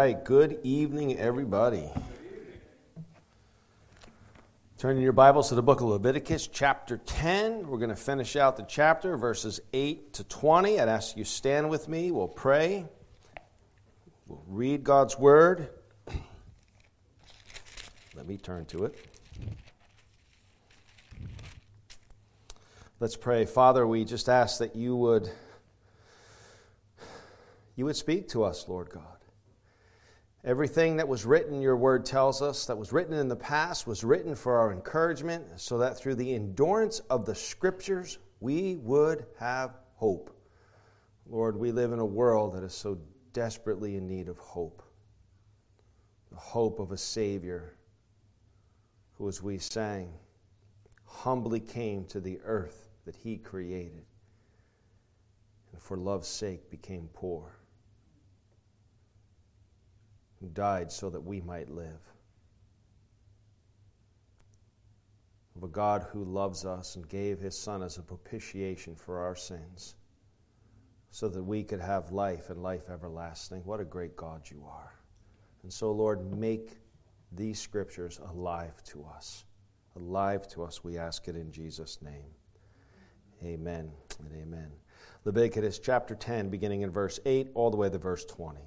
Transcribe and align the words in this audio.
right, 0.00 0.24
good 0.24 0.58
evening, 0.62 1.18
everybody. 1.18 1.86
Turn 4.78 4.96
in 4.96 5.02
your 5.02 5.12
Bibles 5.12 5.50
to 5.50 5.54
the 5.54 5.62
book 5.62 5.82
of 5.82 5.88
Leviticus, 5.88 6.46
chapter 6.46 6.96
10. 6.96 7.68
We're 7.68 7.76
going 7.76 7.90
to 7.90 7.96
finish 7.96 8.34
out 8.34 8.56
the 8.56 8.62
chapter, 8.62 9.18
verses 9.18 9.60
8 9.74 10.14
to 10.14 10.24
20. 10.24 10.80
I'd 10.80 10.88
ask 10.88 11.18
you 11.18 11.24
stand 11.24 11.68
with 11.68 11.86
me. 11.86 12.10
We'll 12.12 12.28
pray. 12.28 12.86
We'll 14.26 14.42
read 14.48 14.84
God's 14.84 15.18
word. 15.18 15.68
Let 18.16 18.26
me 18.26 18.38
turn 18.38 18.64
to 18.66 18.86
it. 18.86 19.06
Let's 23.00 23.16
pray. 23.16 23.44
Father, 23.44 23.86
we 23.86 24.06
just 24.06 24.30
ask 24.30 24.60
that 24.60 24.74
you 24.74 24.96
would 24.96 25.30
you 27.76 27.84
would 27.84 27.96
speak 27.96 28.30
to 28.30 28.44
us, 28.44 28.66
Lord 28.66 28.88
God. 28.88 29.19
Everything 30.42 30.96
that 30.96 31.06
was 31.06 31.26
written, 31.26 31.60
your 31.60 31.76
word 31.76 32.06
tells 32.06 32.40
us, 32.40 32.64
that 32.64 32.78
was 32.78 32.92
written 32.92 33.12
in 33.12 33.28
the 33.28 33.36
past 33.36 33.86
was 33.86 34.02
written 34.02 34.34
for 34.34 34.56
our 34.56 34.72
encouragement, 34.72 35.44
so 35.56 35.76
that 35.76 35.98
through 35.98 36.14
the 36.14 36.34
endurance 36.34 37.00
of 37.10 37.26
the 37.26 37.34
scriptures, 37.34 38.18
we 38.40 38.76
would 38.76 39.26
have 39.38 39.76
hope. 39.96 40.34
Lord, 41.26 41.58
we 41.58 41.72
live 41.72 41.92
in 41.92 41.98
a 41.98 42.06
world 42.06 42.54
that 42.54 42.64
is 42.64 42.72
so 42.72 42.98
desperately 43.34 43.96
in 43.96 44.08
need 44.08 44.28
of 44.28 44.38
hope. 44.38 44.82
The 46.32 46.38
hope 46.38 46.80
of 46.80 46.90
a 46.90 46.96
Savior 46.96 47.76
who, 49.14 49.28
as 49.28 49.42
we 49.42 49.58
sang, 49.58 50.10
humbly 51.04 51.60
came 51.60 52.06
to 52.06 52.18
the 52.18 52.40
earth 52.44 52.88
that 53.04 53.14
He 53.14 53.36
created, 53.36 54.06
and 55.72 55.82
for 55.82 55.98
love's 55.98 56.28
sake 56.28 56.70
became 56.70 57.10
poor 57.12 57.59
who 60.40 60.48
died 60.48 60.90
so 60.90 61.10
that 61.10 61.20
we 61.20 61.40
might 61.40 61.70
live. 61.70 62.00
Of 65.56 65.64
a 65.64 65.68
God 65.68 66.06
who 66.10 66.24
loves 66.24 66.64
us 66.64 66.96
and 66.96 67.08
gave 67.08 67.38
his 67.38 67.58
Son 67.58 67.82
as 67.82 67.98
a 67.98 68.02
propitiation 68.02 68.94
for 68.94 69.18
our 69.18 69.36
sins 69.36 69.96
so 71.10 71.28
that 71.28 71.42
we 71.42 71.62
could 71.62 71.80
have 71.80 72.12
life 72.12 72.50
and 72.50 72.62
life 72.62 72.88
everlasting. 72.88 73.62
What 73.64 73.80
a 73.80 73.84
great 73.84 74.16
God 74.16 74.42
you 74.50 74.64
are. 74.66 74.94
And 75.62 75.72
so, 75.72 75.90
Lord, 75.92 76.32
make 76.38 76.78
these 77.32 77.60
scriptures 77.60 78.20
alive 78.32 78.82
to 78.84 79.04
us. 79.04 79.44
Alive 79.96 80.48
to 80.48 80.62
us, 80.62 80.84
we 80.84 80.96
ask 80.96 81.28
it 81.28 81.36
in 81.36 81.50
Jesus' 81.50 81.98
name. 82.00 82.30
Amen 83.42 83.90
and 84.20 84.32
amen. 84.40 84.70
Leviticus 85.24 85.78
chapter 85.78 86.14
10, 86.14 86.48
beginning 86.48 86.82
in 86.82 86.90
verse 86.90 87.18
8, 87.26 87.48
all 87.54 87.70
the 87.70 87.76
way 87.76 87.90
to 87.90 87.98
verse 87.98 88.24
20. 88.24 88.60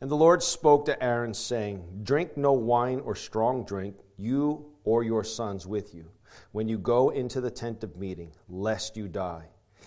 And 0.00 0.08
the 0.08 0.16
Lord 0.16 0.42
spoke 0.44 0.84
to 0.86 1.02
Aaron, 1.02 1.34
saying, 1.34 2.02
Drink 2.04 2.36
no 2.36 2.52
wine 2.52 3.00
or 3.00 3.16
strong 3.16 3.64
drink, 3.64 3.96
you 4.16 4.66
or 4.84 5.02
your 5.02 5.24
sons 5.24 5.66
with 5.66 5.92
you, 5.92 6.08
when 6.52 6.68
you 6.68 6.78
go 6.78 7.10
into 7.10 7.40
the 7.40 7.50
tent 7.50 7.82
of 7.82 7.96
meeting, 7.96 8.30
lest 8.48 8.96
you 8.96 9.08
die. 9.08 9.46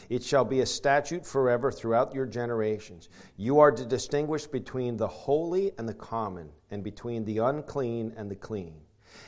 It 0.10 0.22
shall 0.22 0.44
be 0.44 0.60
a 0.60 0.66
statute 0.66 1.26
forever 1.26 1.72
throughout 1.72 2.14
your 2.14 2.26
generations. 2.26 3.08
You 3.38 3.60
are 3.60 3.72
to 3.72 3.86
distinguish 3.86 4.48
between 4.48 4.98
the 4.98 5.08
holy 5.08 5.72
and 5.78 5.88
the 5.88 5.94
common, 5.94 6.50
and 6.72 6.84
between 6.84 7.24
the 7.24 7.38
unclean 7.38 8.14
and 8.18 8.30
the 8.30 8.36
clean. 8.36 8.82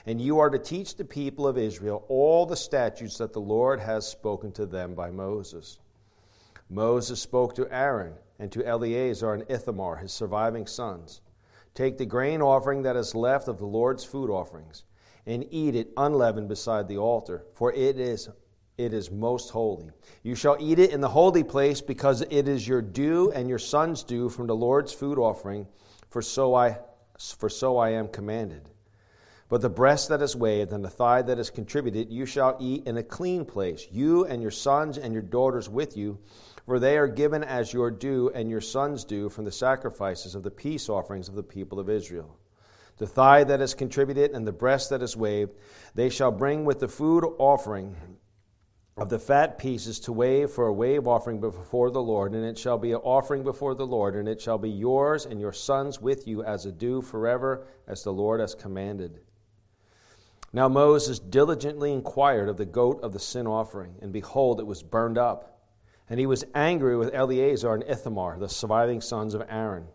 And 0.06 0.20
you 0.20 0.40
are 0.40 0.50
to 0.50 0.59
teach 0.59 0.95
the 0.95 1.06
people 1.06 1.47
of 1.47 1.58
Israel 1.58 2.03
all 2.09 2.45
the 2.45 2.58
statutes 2.58 3.18
that 3.20 3.31
the 3.31 3.42
Lord 3.42 3.80
has 3.80 4.06
spoken 4.08 4.52
to 4.53 4.66
them 4.66 4.95
by 4.95 5.12
Moses. 5.12 5.80
Moses 6.70 7.22
spoke 7.22 7.56
to 7.56 7.73
Aaron 7.73 8.14
and 8.39 8.52
to 8.52 8.66
Eleazar 8.66 9.34
and 9.34 9.44
Ithamar, 9.50 9.98
his 9.98 10.12
surviving 10.12 10.67
sons. 10.67 11.22
Take 11.76 11.98
the 11.98 12.06
grain 12.06 12.42
offering 12.42 12.84
that 12.84 12.95
is 12.95 13.16
left 13.16 13.48
of 13.48 13.58
the 13.58 13.66
Lord's 13.66 14.03
food 14.03 14.30
offerings, 14.30 14.84
and 15.25 15.46
eat 15.50 15.75
it 15.75 15.91
unleavened 15.97 16.50
beside 16.50 16.88
the 16.88 16.97
altar, 16.97 17.46
for 17.56 17.72
it 17.74 18.00
is 18.00 18.30
it 18.78 18.91
is 18.91 19.12
most 19.12 19.52
holy. 19.52 19.91
You 20.24 20.34
shall 20.34 20.58
eat 20.59 20.80
it 20.80 20.91
in 20.91 21.02
the 21.02 21.09
holy 21.09 21.44
place, 21.44 21.81
because 21.81 22.22
it 22.22 22.47
is 22.47 22.68
your 22.68 22.81
due 22.81 23.31
and 23.31 23.47
your 23.47 23.59
son's 23.59 24.03
due 24.03 24.30
from 24.30 24.47
the 24.47 24.56
Lord's 24.56 24.91
food 24.91 25.19
offering, 25.19 25.68
for 26.09 26.22
so 26.22 26.56
I 26.56 26.79
for 27.19 27.50
so 27.50 27.78
I 27.78 27.91
am 27.91 28.08
commanded. 28.08 28.69
But 29.47 29.62
the 29.62 29.69
breast 29.69 30.09
that 30.09 30.24
is 30.24 30.35
waved 30.35 30.72
and 30.72 30.84
the 30.84 30.90
thigh 30.90 31.22
that 31.22 31.38
is 31.38 31.52
contributed, 31.52 32.12
you 32.12 32.25
shall 32.25 32.58
eat 32.59 32.88
in 32.88 32.97
a 32.97 33.03
clean 33.03 33.46
place, 33.46 33.88
you 33.91 34.25
and 34.25 34.41
your 34.41 34.52
sons 34.52 34.97
and 34.97 35.13
your 35.13 35.22
daughters 35.22 35.69
with 35.69 35.96
you 35.96 36.18
for 36.66 36.79
they 36.79 36.97
are 36.97 37.07
given 37.07 37.44
as 37.44 37.74
your 37.74 37.91
due 37.91 38.31
and 38.34 38.50
your 38.50 38.62
sons' 38.62 39.03
due 39.03 39.29
from 39.29 39.46
the 39.46 39.51
sacrifices 39.51 40.35
of 40.35 40.44
the 40.44 40.51
peace 40.51 40.90
offerings 40.90 41.28
of 41.28 41.35
the 41.35 41.44
people 41.44 41.79
of 41.79 41.90
Israel. 41.90 42.38
The 42.97 43.07
thigh 43.07 43.44
that 43.46 43.62
is 43.62 43.74
contributed 43.74 44.31
and 44.31 44.46
the 44.46 44.51
breast 44.51 44.90
that 44.91 45.02
is 45.02 45.18
waved, 45.18 45.53
they 45.96 46.09
shall 46.09 46.31
bring 46.31 46.63
with 46.63 46.79
the 46.79 46.88
food 46.88 47.25
offering 47.38 47.96
of 48.96 49.09
the 49.09 49.18
fat 49.18 49.57
pieces 49.57 50.00
to 50.02 50.13
wave 50.13 50.52
for 50.52 50.68
a 50.68 50.73
wave 50.73 51.07
offering 51.07 51.40
before 51.40 51.90
the 51.90 52.02
Lord, 52.02 52.34
and 52.34 52.46
it 52.46 52.57
shall 52.57 52.78
be 52.78 52.91
an 52.91 53.02
offering 53.03 53.44
before 53.44 53.73
the 53.73 53.88
Lord, 53.88 54.16
and 54.16 54.28
it 54.28 54.40
shall 54.40 54.59
be 54.59 54.69
yours 54.69 55.25
and 55.25 55.41
your 55.41 55.52
sons 55.52 56.00
with 56.00 56.28
you 56.28 56.44
as 56.44 56.66
a 56.66 56.72
due 56.72 57.02
forever, 57.02 57.66
as 57.88 58.03
the 58.03 58.13
Lord 58.13 58.40
has 58.40 58.53
commanded. 58.53 59.22
Now 60.53 60.68
Moses 60.68 61.18
diligently 61.18 61.91
inquired 61.91 62.47
of 62.47 62.57
the 62.57 62.66
goat 62.66 63.02
of 63.02 63.13
the 63.13 63.19
sin 63.19 63.47
offering, 63.47 63.96
and 64.03 64.13
behold, 64.13 64.59
it 64.59 64.68
was 64.68 64.84
burned 64.84 65.18
up. 65.18 65.53
And 66.09 66.19
he 66.19 66.25
was 66.25 66.44
angry 66.53 66.97
with 66.97 67.14
Eleazar 67.14 67.74
and 67.74 67.84
Ithamar, 67.84 68.38
the 68.38 68.50
surviving 68.50 69.02
sons 69.02 69.34
of 69.34 69.44
Aaron, 69.50 69.88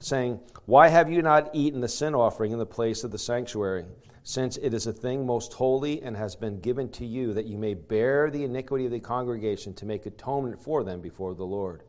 saying, 0.00 0.40
Why 0.66 0.88
have 0.88 1.10
you 1.10 1.22
not 1.22 1.50
eaten 1.52 1.80
the 1.80 1.88
sin 1.88 2.14
offering 2.14 2.52
in 2.52 2.58
the 2.58 2.66
place 2.66 3.04
of 3.04 3.10
the 3.10 3.18
sanctuary? 3.18 3.84
Since 4.26 4.56
it 4.56 4.72
is 4.72 4.86
a 4.86 4.92
thing 4.92 5.26
most 5.26 5.52
holy 5.52 6.02
and 6.02 6.16
has 6.16 6.34
been 6.34 6.58
given 6.60 6.88
to 6.92 7.04
you, 7.04 7.34
that 7.34 7.46
you 7.46 7.58
may 7.58 7.74
bear 7.74 8.30
the 8.30 8.44
iniquity 8.44 8.86
of 8.86 8.90
the 8.90 8.98
congregation 8.98 9.74
to 9.74 9.86
make 9.86 10.06
atonement 10.06 10.58
for 10.60 10.82
them 10.82 11.00
before 11.02 11.34
the 11.34 11.44
Lord. 11.44 11.82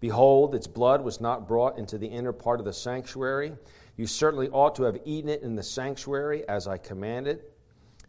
Behold, 0.00 0.54
its 0.54 0.66
blood 0.66 1.04
was 1.04 1.20
not 1.20 1.46
brought 1.46 1.78
into 1.78 1.98
the 1.98 2.08
inner 2.08 2.32
part 2.32 2.58
of 2.58 2.64
the 2.64 2.72
sanctuary. 2.72 3.52
You 3.96 4.06
certainly 4.06 4.48
ought 4.48 4.74
to 4.76 4.82
have 4.82 4.98
eaten 5.04 5.28
it 5.30 5.42
in 5.42 5.54
the 5.54 5.62
sanctuary, 5.62 6.48
as 6.48 6.66
I 6.66 6.78
commanded. 6.78 7.42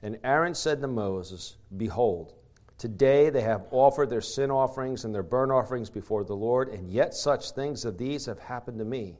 And 0.01 0.17
Aaron 0.23 0.55
said 0.55 0.81
to 0.81 0.87
Moses, 0.87 1.57
Behold, 1.77 2.33
Today 2.83 3.29
they 3.29 3.39
have 3.43 3.65
offered 3.71 4.09
their 4.09 4.19
sin 4.19 4.51
offerings 4.51 5.05
and 5.05 5.15
their 5.15 5.23
burnt 5.23 5.53
offerings 5.53 5.89
before 5.89 6.25
the 6.25 6.35
Lord, 6.35 6.67
and 6.67 6.91
yet 6.91 7.13
such 7.13 7.51
things 7.51 7.85
of 7.85 7.97
these 7.97 8.25
have 8.25 8.39
happened 8.39 8.79
to 8.79 8.83
me. 8.83 9.15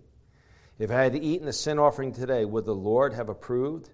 If 0.80 0.92
I 0.92 1.04
had 1.04 1.16
eaten 1.16 1.46
the 1.46 1.54
sin 1.54 1.80
offering 1.80 2.12
today, 2.12 2.44
would 2.44 2.66
the 2.66 2.76
Lord 2.76 3.14
have 3.14 3.30
approved? 3.30 3.90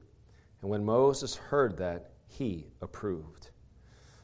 And 0.64 0.72
when 0.72 0.84
Moses 0.84 1.36
heard 1.36 1.78
that, 1.78 2.10
he 2.26 2.66
approved. 2.82 3.52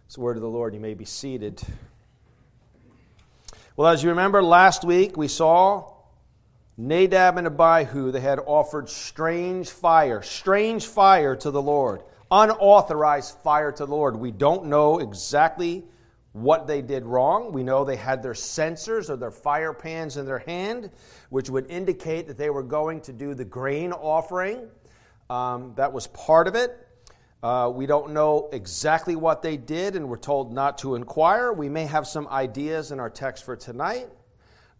It's 0.08 0.16
the 0.16 0.22
word 0.22 0.36
of 0.36 0.42
the 0.42 0.50
Lord. 0.50 0.74
You 0.74 0.80
may 0.80 0.96
be 0.96 1.06
seated. 1.06 1.62
Well, 3.78 3.92
as 3.92 4.02
you 4.02 4.10
remember, 4.10 4.42
last 4.42 4.84
week 4.84 5.16
we 5.16 5.28
saw 5.28 5.94
Nadab 6.76 7.38
and 7.38 7.46
Abihu. 7.46 8.12
They 8.12 8.20
had 8.20 8.40
offered 8.48 8.90
strange 8.90 9.70
fire, 9.70 10.24
strange 10.24 10.88
fire 10.88 11.36
to 11.36 11.52
the 11.52 11.62
Lord 11.62 12.02
unauthorized 12.32 13.38
fire 13.40 13.72
to 13.72 13.86
the 13.86 13.92
Lord. 13.92 14.16
We 14.16 14.32
don't 14.32 14.66
know 14.66 15.00
exactly 15.00 15.86
what 16.34 16.68
they 16.68 16.82
did 16.82 17.06
wrong. 17.06 17.54
We 17.54 17.64
know 17.64 17.86
they 17.86 17.96
had 17.96 18.22
their 18.22 18.34
censers 18.34 19.10
or 19.10 19.16
their 19.16 19.32
fire 19.32 19.74
pans 19.74 20.18
in 20.18 20.26
their 20.26 20.40
hand, 20.40 20.92
which 21.30 21.50
would 21.50 21.72
indicate 21.72 22.28
that 22.28 22.38
they 22.38 22.50
were 22.50 22.64
going 22.64 23.00
to 23.02 23.14
do 23.14 23.34
the 23.34 23.46
grain 23.46 23.94
offering. 23.94 24.68
Um, 25.30 25.74
that 25.76 25.94
was 25.94 26.08
part 26.08 26.48
of 26.48 26.56
it. 26.56 26.86
Uh, 27.42 27.70
we 27.74 27.86
don't 27.86 28.12
know 28.12 28.50
exactly 28.52 29.16
what 29.16 29.42
they 29.42 29.56
did, 29.56 29.96
and 29.96 30.10
we're 30.10 30.18
told 30.18 30.52
not 30.52 30.80
to 30.80 30.96
inquire. 30.96 31.54
We 31.54 31.70
may 31.70 31.86
have 31.86 32.08
some 32.08 32.28
ideas 32.28 32.92
in 32.92 33.00
our 33.00 33.10
text 33.10 33.46
for 33.46 33.56
tonight. 33.56 34.10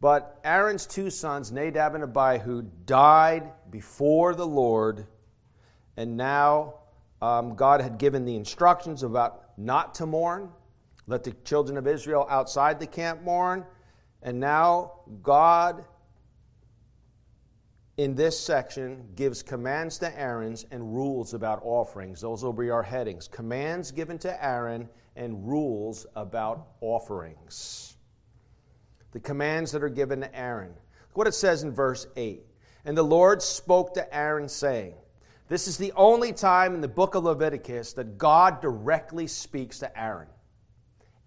But 0.02 0.40
Aaron's 0.44 0.86
two 0.86 1.10
sons, 1.10 1.52
Nadab 1.52 1.96
and 1.96 2.04
Abihu, 2.04 2.64
died 2.86 3.52
before 3.70 4.36
the 4.36 4.46
Lord, 4.46 5.08
and 5.96 6.18
now 6.18 6.80
um, 7.22 7.56
God 7.56 7.82
had 7.82 7.98
given 7.98 8.26
the 8.26 8.36
instructions 8.36 9.04
about 9.04 9.58
not 9.58 9.96
to 9.96 10.06
mourn, 10.06 10.50
let 11.08 11.24
the 11.24 11.32
children 11.44 11.78
of 11.78 11.88
Israel 11.88 12.26
outside 12.30 12.80
the 12.80 12.88
camp 12.88 13.22
mourn. 13.22 13.66
And 14.22 14.40
now 14.40 15.00
God, 15.22 15.86
in 17.98 18.16
this 18.16 18.40
section, 18.40 19.08
gives 19.16 19.44
commands 19.44 19.98
to 20.00 20.20
Aaron 20.20 20.56
and 20.72 20.94
rules 20.94 21.34
about 21.34 21.62
offerings. 21.64 22.22
Those 22.22 22.44
will 22.44 22.54
be 22.54 22.70
our 22.70 22.84
headings 22.84 23.28
commands 23.28 23.92
given 23.92 24.18
to 24.20 24.44
Aaron 24.46 24.90
and 25.16 25.48
rules 25.48 26.06
about 26.16 26.68
offerings. 26.82 27.98
The 29.12 29.20
commands 29.20 29.72
that 29.72 29.82
are 29.82 29.90
given 29.90 30.22
to 30.22 30.38
Aaron. 30.38 30.70
Look 30.70 31.18
what 31.18 31.28
it 31.28 31.34
says 31.34 31.64
in 31.64 31.72
verse 31.72 32.08
8. 32.18 32.44
And 32.84 32.98
the 32.98 33.04
Lord 33.04 33.42
spoke 33.42 33.94
to 33.94 34.14
Aaron, 34.14 34.50
saying, 34.50 34.96
this 35.48 35.68
is 35.68 35.78
the 35.78 35.92
only 35.94 36.34
time 36.34 36.74
in 36.74 36.82
the 36.82 36.88
book 36.88 37.14
of 37.14 37.24
Leviticus 37.24 37.94
that 37.94 38.18
God 38.18 38.62
directly 38.62 39.28
speaks 39.28 39.80
to 39.80 40.00
Aaron. 40.00 40.28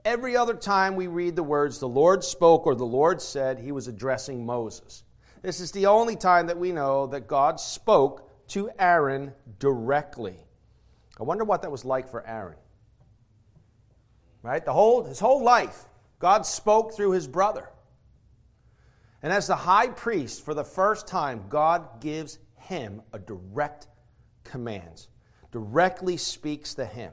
Every 0.04 0.36
other 0.36 0.54
time 0.54 0.96
we 0.96 1.06
read 1.06 1.36
the 1.36 1.42
words, 1.42 1.78
the 1.78 1.88
Lord 1.88 2.24
spoke 2.24 2.66
or 2.66 2.74
the 2.74 2.84
Lord 2.84 3.20
said, 3.22 3.58
he 3.58 3.72
was 3.72 3.86
addressing 3.86 4.44
Moses. 4.44 5.04
This 5.42 5.60
is 5.60 5.70
the 5.70 5.86
only 5.86 6.16
time 6.16 6.46
that 6.48 6.58
we 6.58 6.72
know 6.72 7.06
that 7.08 7.28
God 7.28 7.60
spoke 7.60 8.48
to 8.48 8.70
Aaron 8.78 9.32
directly. 9.58 10.36
I 11.20 11.22
wonder 11.22 11.44
what 11.44 11.62
that 11.62 11.70
was 11.70 11.84
like 11.84 12.08
for 12.08 12.26
Aaron. 12.26 12.56
Right? 14.42 14.64
The 14.64 14.72
whole, 14.72 15.04
his 15.04 15.20
whole 15.20 15.42
life, 15.44 15.84
God 16.18 16.46
spoke 16.46 16.94
through 16.94 17.12
his 17.12 17.28
brother. 17.28 17.68
And 19.22 19.32
as 19.32 19.46
the 19.46 19.56
high 19.56 19.88
priest, 19.88 20.44
for 20.44 20.54
the 20.54 20.64
first 20.64 21.06
time, 21.06 21.44
God 21.48 22.00
gives 22.00 22.38
him 22.56 23.02
a 23.12 23.18
direct 23.18 23.88
command, 24.50 25.06
directly 25.50 26.16
speaks 26.16 26.74
to 26.74 26.84
him. 26.84 27.12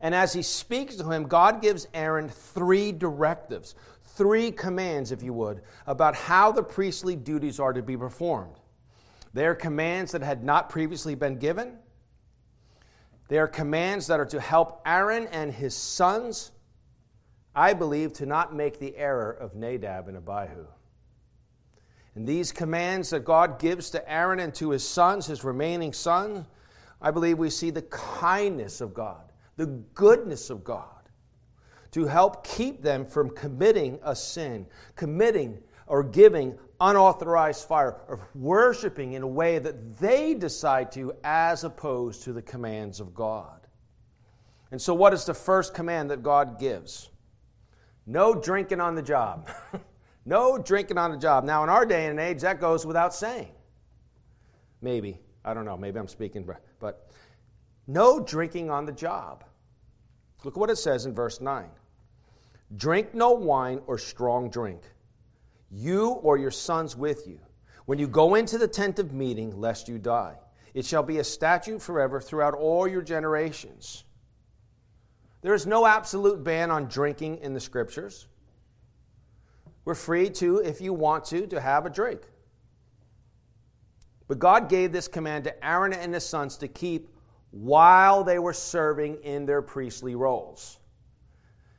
And 0.00 0.14
as 0.14 0.32
he 0.32 0.42
speaks 0.42 0.96
to 0.96 1.10
him, 1.10 1.24
God 1.24 1.62
gives 1.62 1.86
Aaron 1.94 2.28
three 2.28 2.92
directives, 2.92 3.74
three 4.04 4.50
commands, 4.50 5.12
if 5.12 5.22
you 5.22 5.32
would, 5.32 5.62
about 5.86 6.14
how 6.14 6.52
the 6.52 6.62
priestly 6.62 7.14
duties 7.14 7.60
are 7.60 7.72
to 7.72 7.82
be 7.82 7.96
performed. 7.96 8.56
They 9.32 9.46
are 9.46 9.54
commands 9.54 10.12
that 10.12 10.22
had 10.22 10.44
not 10.44 10.68
previously 10.68 11.14
been 11.14 11.38
given. 11.38 11.78
They 13.28 13.38
are 13.38 13.48
commands 13.48 14.08
that 14.08 14.20
are 14.20 14.26
to 14.26 14.40
help 14.40 14.82
Aaron 14.84 15.28
and 15.28 15.52
his 15.52 15.74
sons 15.74 16.50
I 17.54 17.74
believe, 17.74 18.14
to 18.14 18.26
not 18.26 18.54
make 18.54 18.78
the 18.78 18.96
error 18.96 19.30
of 19.30 19.54
Nadab 19.54 20.08
and 20.08 20.16
Abihu. 20.16 20.66
And 22.14 22.26
these 22.26 22.52
commands 22.52 23.10
that 23.10 23.24
God 23.24 23.58
gives 23.58 23.90
to 23.90 24.10
Aaron 24.10 24.38
and 24.38 24.54
to 24.56 24.70
his 24.70 24.86
sons, 24.86 25.26
his 25.26 25.44
remaining 25.44 25.92
sons, 25.92 26.46
I 27.00 27.10
believe 27.10 27.38
we 27.38 27.50
see 27.50 27.70
the 27.70 27.82
kindness 27.82 28.80
of 28.80 28.94
God, 28.94 29.32
the 29.56 29.66
goodness 29.66 30.50
of 30.50 30.62
God, 30.62 30.86
to 31.92 32.06
help 32.06 32.46
keep 32.46 32.82
them 32.82 33.04
from 33.04 33.30
committing 33.30 33.98
a 34.02 34.14
sin, 34.14 34.66
committing 34.94 35.58
or 35.86 36.02
giving 36.02 36.58
unauthorized 36.80 37.66
fire, 37.66 38.00
or 38.08 38.28
worshiping 38.34 39.12
in 39.12 39.22
a 39.22 39.26
way 39.26 39.58
that 39.58 39.98
they 39.98 40.34
decide 40.34 40.90
to, 40.92 41.12
as 41.22 41.64
opposed 41.64 42.22
to 42.24 42.32
the 42.32 42.42
commands 42.42 42.98
of 42.98 43.14
God. 43.14 43.66
And 44.70 44.80
so, 44.80 44.94
what 44.94 45.12
is 45.12 45.24
the 45.24 45.34
first 45.34 45.74
command 45.74 46.10
that 46.10 46.22
God 46.22 46.58
gives? 46.58 47.10
No 48.06 48.34
drinking 48.34 48.80
on 48.80 48.94
the 48.94 49.02
job. 49.02 49.48
no 50.24 50.58
drinking 50.58 50.98
on 50.98 51.10
the 51.10 51.16
job. 51.16 51.44
Now, 51.44 51.62
in 51.62 51.68
our 51.68 51.84
day 51.84 52.06
and 52.06 52.20
age, 52.20 52.40
that 52.42 52.60
goes 52.60 52.86
without 52.86 53.14
saying. 53.14 53.52
Maybe. 54.80 55.20
I 55.44 55.54
don't 55.54 55.64
know. 55.64 55.76
Maybe 55.76 55.98
I'm 55.98 56.08
speaking, 56.08 56.48
but 56.78 57.10
no 57.86 58.20
drinking 58.20 58.70
on 58.70 58.86
the 58.86 58.92
job. 58.92 59.44
Look 60.44 60.56
what 60.56 60.70
it 60.70 60.76
says 60.76 61.06
in 61.06 61.14
verse 61.14 61.40
9 61.40 61.68
Drink 62.76 63.14
no 63.14 63.32
wine 63.32 63.80
or 63.86 63.98
strong 63.98 64.50
drink, 64.50 64.82
you 65.70 66.10
or 66.10 66.36
your 66.36 66.50
sons 66.50 66.96
with 66.96 67.26
you, 67.26 67.38
when 67.86 67.98
you 67.98 68.08
go 68.08 68.34
into 68.34 68.58
the 68.58 68.68
tent 68.68 68.98
of 68.98 69.12
meeting, 69.12 69.58
lest 69.58 69.88
you 69.88 69.98
die. 69.98 70.36
It 70.74 70.86
shall 70.86 71.02
be 71.02 71.18
a 71.18 71.24
statute 71.24 71.82
forever 71.82 72.20
throughout 72.20 72.54
all 72.54 72.88
your 72.88 73.02
generations. 73.02 74.04
There 75.42 75.54
is 75.54 75.66
no 75.66 75.86
absolute 75.86 76.42
ban 76.42 76.70
on 76.70 76.86
drinking 76.86 77.38
in 77.38 77.52
the 77.52 77.60
scriptures. 77.60 78.26
We're 79.84 79.94
free 79.94 80.30
to, 80.30 80.58
if 80.58 80.80
you 80.80 80.92
want 80.92 81.24
to, 81.26 81.46
to 81.48 81.60
have 81.60 81.86
a 81.86 81.90
drink. 81.90 82.22
But 84.28 84.38
God 84.38 84.68
gave 84.68 84.92
this 84.92 85.08
command 85.08 85.44
to 85.44 85.66
Aaron 85.66 85.92
and 85.92 86.14
his 86.14 86.24
sons 86.24 86.56
to 86.58 86.68
keep 86.68 87.08
while 87.50 88.24
they 88.24 88.38
were 88.38 88.52
serving 88.52 89.16
in 89.22 89.44
their 89.44 89.60
priestly 89.60 90.14
roles. 90.14 90.78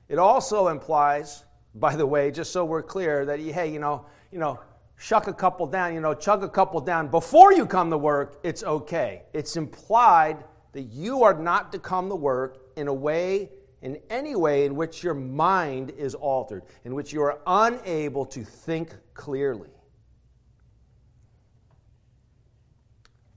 It 0.07 0.19
also 0.19 0.67
implies, 0.67 1.45
by 1.73 1.95
the 1.95 2.05
way, 2.05 2.29
just 2.29 2.51
so 2.51 2.65
we're 2.65 2.83
clear, 2.83 3.25
that 3.25 3.39
hey, 3.39 3.71
you 3.71 3.79
know, 3.79 4.05
you 4.31 4.37
know, 4.37 4.59
shuck 4.97 5.27
a 5.27 5.33
couple 5.33 5.65
down, 5.65 5.93
you 5.93 6.01
know, 6.01 6.13
chug 6.13 6.43
a 6.43 6.49
couple 6.49 6.79
down 6.79 7.07
before 7.07 7.53
you 7.53 7.65
come 7.65 7.89
to 7.89 7.97
work, 7.97 8.39
it's 8.43 8.63
okay. 8.63 9.23
It's 9.33 9.55
implied 9.55 10.43
that 10.73 10.83
you 10.83 11.23
are 11.23 11.33
not 11.33 11.71
to 11.71 11.79
come 11.79 12.09
to 12.09 12.15
work 12.15 12.69
in 12.75 12.87
a 12.87 12.93
way, 12.93 13.49
in 13.83 13.99
any 14.09 14.33
way 14.35 14.65
in 14.65 14.75
which 14.75 15.03
your 15.03 15.13
mind 15.13 15.91
is 15.91 16.15
altered, 16.15 16.63
in 16.85 16.95
which 16.95 17.11
you 17.11 17.21
are 17.21 17.39
unable 17.45 18.25
to 18.25 18.43
think 18.43 18.95
clearly. 19.13 19.69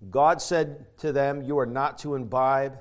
God 0.08 0.40
said 0.40 0.96
to 0.98 1.12
them, 1.12 1.42
You 1.42 1.58
are 1.58 1.66
not 1.66 1.98
to 1.98 2.14
imbibe 2.14 2.78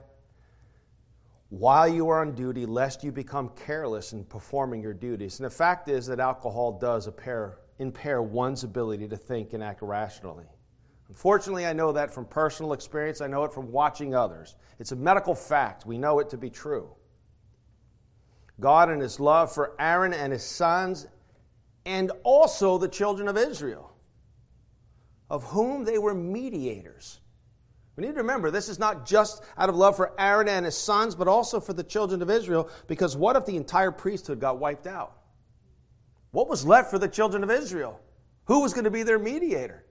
while 1.50 1.88
you 1.88 2.07
are 2.09 2.21
on 2.21 2.35
duty, 2.35 2.67
lest 2.67 3.03
you 3.03 3.12
become 3.12 3.50
careless 3.50 4.13
in 4.13 4.25
performing 4.25 4.81
your 4.81 4.94
duties. 4.94 5.39
And 5.39 5.45
the 5.45 5.50
fact 5.50 5.89
is 5.89 6.06
that 6.06 6.19
alcohol 6.19 6.77
does 6.77 7.07
impair, 7.07 7.57
impair 7.79 8.21
one's 8.21 8.63
ability 8.63 9.07
to 9.07 9.18
think 9.18 9.53
and 9.53 9.63
act 9.63 9.81
rationally. 9.81 10.45
Unfortunately, 11.07 11.65
I 11.65 11.73
know 11.73 11.91
that 11.94 12.13
from 12.13 12.25
personal 12.25 12.73
experience. 12.73 13.21
I 13.21 13.27
know 13.27 13.44
it 13.44 13.53
from 13.53 13.71
watching 13.71 14.13
others. 14.13 14.56
It's 14.77 14.91
a 14.91 14.95
medical 14.95 15.33
fact. 15.33 15.85
We 15.85 15.97
know 15.97 16.19
it 16.19 16.29
to 16.29 16.38
be 16.38 16.51
true. 16.51 16.89
God, 18.60 18.90
and 18.90 19.02
His 19.02 19.19
love 19.19 19.52
for 19.52 19.75
Aaron 19.80 20.13
and 20.13 20.31
his 20.31 20.44
sons, 20.44 21.07
and 21.86 22.12
also 22.24 22.78
the 22.78 22.88
children 22.88 23.28
of 23.28 23.38
Israel, 23.38 23.92
of 25.30 25.44
whom 25.44 25.84
they 25.84 25.98
were 25.98 26.13
mediators. 26.13 27.19
We 27.96 28.06
need 28.06 28.13
to 28.13 28.22
remember 28.22 28.52
this 28.52 28.69
is 28.69 28.80
not 28.80 29.06
just 29.06 29.44
out 29.57 29.69
of 29.69 29.75
love 29.75 29.96
for 29.96 30.13
Aaron 30.19 30.50
and 30.50 30.66
his 30.66 30.78
sons, 30.78 31.16
but 31.16 31.28
also 31.28 31.60
for 31.60 31.74
the 31.74 31.84
children 31.84 32.22
of 32.22 32.30
Israel, 32.30 32.69
because 32.88 33.16
what 33.16 33.36
if 33.36 33.46
the 33.46 33.56
entire 33.56 33.92
priesthood 33.92 34.40
got 34.40 34.60
wiped 34.60 34.88
out? 34.88 35.18
What 36.31 36.50
was 36.50 36.66
left 36.66 36.92
for 36.92 37.00
the 37.00 37.07
children 37.07 37.44
of 37.44 37.52
Israel? 37.52 38.00
Who 38.46 38.62
was 38.62 38.74
going 38.74 38.84
to 38.84 38.92
be 38.92 39.04
their 39.04 39.19
mediator? 39.19 39.86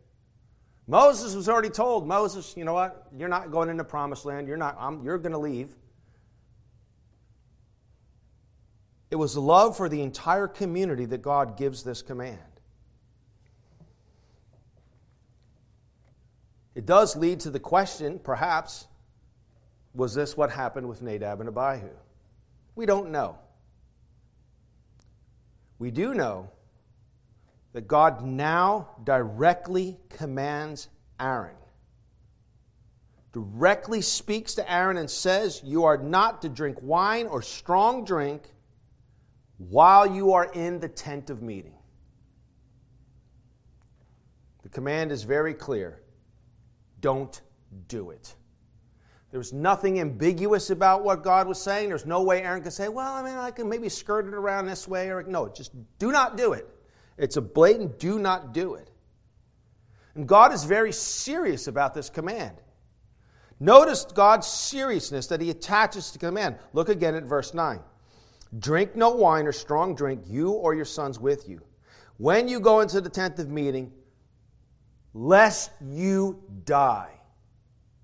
Moses 0.87 1.35
was 1.35 1.49
already 1.49 1.71
told, 1.71 2.07
Moses, 2.07 2.55
you 2.57 2.65
know 2.65 2.75
what? 2.75 3.07
You're 3.17 3.31
not 3.31 3.51
going 3.51 3.71
into 3.71 3.85
promised 3.85 4.27
land. 4.27 4.47
You're 4.47 4.59
not, 4.59 4.77
I'm, 4.79 5.03
you're 5.03 5.17
going 5.17 5.33
to 5.33 5.39
leave. 5.39 5.75
It 9.15 9.19
was 9.19 9.37
love 9.37 9.77
for 9.77 9.89
the 9.89 10.03
entire 10.03 10.49
community 10.49 11.05
that 11.05 11.23
God 11.23 11.57
gives 11.57 11.85
this 11.85 12.03
command. 12.03 12.41
It 16.75 16.85
does 16.85 17.15
lead 17.15 17.39
to 17.39 17.51
the 17.51 17.61
question, 17.61 18.19
perhaps, 18.19 18.89
was 19.95 20.17
this 20.17 20.37
what 20.37 20.51
happened 20.51 20.89
with 20.89 21.01
Nadab 21.01 21.39
and 21.39 21.49
Abihu? 21.49 21.91
We 22.75 22.87
don't 22.87 23.13
know. 23.13 23.39
We 25.79 25.93
do 25.93 26.13
know 26.13 26.51
that 27.73 27.87
God 27.87 28.25
now 28.25 28.97
directly 29.05 29.97
commands 30.09 30.89
Aaron. 31.21 31.55
Directly 33.33 34.01
speaks 34.01 34.55
to 34.55 34.69
Aaron 34.69 34.97
and 34.97 35.09
says, 35.09 35.63
You 35.65 35.85
are 35.85 35.99
not 35.99 36.43
to 36.43 36.49
drink 36.49 36.79
wine 36.83 37.29
or 37.29 37.43
strong 37.43 38.05
drink 38.05 38.51
while 39.58 40.06
you 40.06 40.32
are 40.32 40.51
in 40.53 40.81
the 40.81 40.89
tent 40.89 41.31
of 41.31 41.43
meeting. 41.43 41.75
The 44.63 44.69
command 44.69 45.13
is 45.13 45.23
very 45.23 45.55
clear 45.55 46.01
don't 47.01 47.43
do 47.89 48.11
it. 48.11 48.34
There 49.31 49.39
was 49.39 49.53
nothing 49.53 50.01
ambiguous 50.01 50.70
about 50.70 51.05
what 51.05 51.23
God 51.23 51.46
was 51.49 51.61
saying. 51.61 51.89
There's 51.89 52.06
no 52.06 52.23
way 52.23 52.43
Aaron 52.43 52.63
could 52.63 52.73
say, 52.73 52.89
Well, 52.89 53.13
I 53.13 53.23
mean, 53.23 53.34
I 53.34 53.51
can 53.51 53.69
maybe 53.69 53.89
skirt 53.89 54.27
it 54.27 54.32
around 54.32 54.67
this 54.67 54.87
way. 54.89 55.11
Or, 55.11 55.23
no, 55.25 55.49
just 55.49 55.73
do 55.99 56.13
not 56.13 56.37
do 56.37 56.53
it. 56.53 56.69
It's 57.19 57.37
a 57.37 57.43
blatant 57.43 57.99
do 57.99 58.19
not 58.19 58.55
do 58.55 58.75
it. 58.75 58.91
And 60.15 60.27
God 60.27 60.53
is 60.53 60.65
very 60.65 60.93
serious 60.93 61.67
about 61.67 61.94
this 61.94 62.08
command. 62.08 62.56
Notice 63.61 64.05
God's 64.05 64.46
seriousness 64.46 65.27
that 65.27 65.41
he 65.41 65.51
attaches 65.51 66.11
to 66.13 66.19
command. 66.19 66.56
Look 66.73 66.89
again 66.89 67.15
at 67.15 67.25
verse 67.25 67.55
9. 67.55 67.81
Drink 68.58 68.94
no 68.94 69.11
wine 69.11 69.46
or 69.46 69.53
strong 69.53 69.94
drink, 69.94 70.23
you 70.27 70.51
or 70.51 70.75
your 70.75 70.84
sons 70.84 71.19
with 71.19 71.49
you. 71.49 71.61
When 72.19 72.46
you 72.49 72.61
go 72.61 72.81
into 72.81 73.01
the 73.01 73.08
tent 73.08 73.39
of 73.39 73.49
meeting, 73.49 73.93
lest 75.13 75.70
you 75.84 76.43
die. 76.65 77.11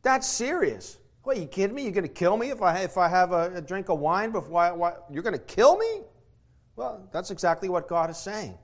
That's 0.03 0.27
serious. 0.27 0.99
What, 1.23 1.37
are 1.37 1.41
you 1.41 1.47
kidding 1.47 1.77
me? 1.77 1.83
You're 1.83 1.93
going 1.93 2.03
to 2.03 2.09
kill 2.09 2.37
me 2.37 2.51
if 2.51 2.63
I, 2.63 2.79
if 2.79 2.97
I 2.97 3.09
have 3.09 3.33
a, 3.33 3.53
a 3.57 3.61
drink 3.61 3.89
of 3.89 3.99
wine 3.99 4.33
before 4.33 4.61
I, 4.61 4.73
why, 4.73 4.95
you're 5.11 5.23
going 5.23 5.35
to 5.35 5.39
kill 5.39 5.77
me? 5.77 6.01
Well, 6.77 7.09
that's 7.13 7.31
exactly 7.31 7.69
what 7.69 7.89
God 7.89 8.11
is 8.11 8.17
saying. 8.17 8.57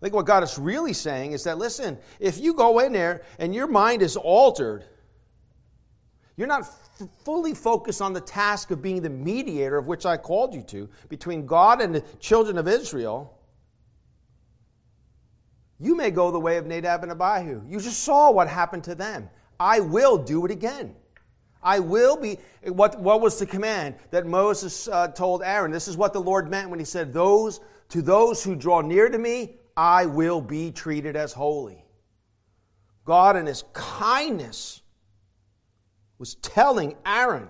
I 0.00 0.04
think 0.04 0.14
what 0.14 0.26
God 0.26 0.42
is 0.42 0.58
really 0.58 0.92
saying 0.92 1.32
is 1.32 1.44
that, 1.44 1.56
listen, 1.56 1.98
if 2.20 2.38
you 2.38 2.52
go 2.52 2.80
in 2.80 2.92
there 2.92 3.22
and 3.38 3.54
your 3.54 3.66
mind 3.66 4.02
is 4.02 4.16
altered, 4.16 4.84
you're 6.36 6.46
not 6.46 6.68
fully 7.24 7.54
focused 7.54 8.00
on 8.00 8.12
the 8.12 8.20
task 8.20 8.70
of 8.70 8.80
being 8.82 9.02
the 9.02 9.10
mediator 9.10 9.76
of 9.76 9.86
which 9.86 10.06
I 10.06 10.16
called 10.16 10.54
you 10.54 10.62
to 10.62 10.88
between 11.08 11.46
God 11.46 11.80
and 11.80 11.94
the 11.94 12.02
children 12.20 12.58
of 12.58 12.68
Israel, 12.68 13.38
you 15.80 15.96
may 15.96 16.10
go 16.10 16.30
the 16.30 16.40
way 16.40 16.56
of 16.56 16.66
Nadab 16.66 17.02
and 17.02 17.12
Abihu. 17.12 17.62
You 17.68 17.80
just 17.80 18.04
saw 18.04 18.30
what 18.30 18.48
happened 18.48 18.84
to 18.84 18.94
them. 18.94 19.28
I 19.58 19.80
will 19.80 20.18
do 20.18 20.44
it 20.44 20.50
again. 20.50 20.94
I 21.62 21.80
will 21.80 22.16
be. 22.16 22.38
What, 22.64 23.00
what 23.00 23.20
was 23.20 23.38
the 23.38 23.46
command 23.46 23.96
that 24.10 24.26
Moses 24.26 24.86
uh, 24.86 25.08
told 25.08 25.42
Aaron? 25.42 25.72
This 25.72 25.88
is 25.88 25.96
what 25.96 26.12
the 26.12 26.20
Lord 26.20 26.50
meant 26.50 26.70
when 26.70 26.78
he 26.78 26.84
said, 26.84 27.12
Those 27.12 27.60
to 27.88 28.02
those 28.02 28.42
who 28.42 28.54
draw 28.54 28.80
near 28.80 29.08
to 29.08 29.18
me, 29.18 29.56
I 29.76 30.06
will 30.06 30.40
be 30.40 30.70
treated 30.70 31.16
as 31.16 31.32
holy. 31.32 31.84
God, 33.04 33.36
in 33.36 33.46
his 33.46 33.64
kindness, 33.72 34.82
was 36.18 36.36
telling 36.36 36.96
Aaron, 37.04 37.48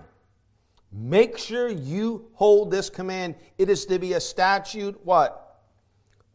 Make 0.97 1.37
sure 1.37 1.67
you 1.67 2.29
hold 2.33 2.71
this 2.71 2.89
command. 2.89 3.35
It 3.57 3.69
is 3.69 3.85
to 3.87 3.99
be 3.99 4.13
a 4.13 4.21
statute, 4.21 4.97
what? 5.03 5.59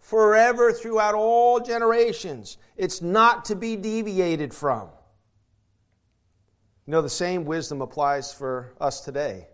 Forever 0.00 0.70
throughout 0.70 1.14
all 1.14 1.60
generations. 1.60 2.58
It's 2.76 3.00
not 3.00 3.46
to 3.46 3.56
be 3.56 3.74
deviated 3.76 4.52
from. 4.52 4.90
You 6.86 6.90
know, 6.92 7.00
the 7.00 7.08
same 7.08 7.46
wisdom 7.46 7.80
applies 7.80 8.34
for 8.34 8.74
us 8.78 9.00
today 9.00 9.48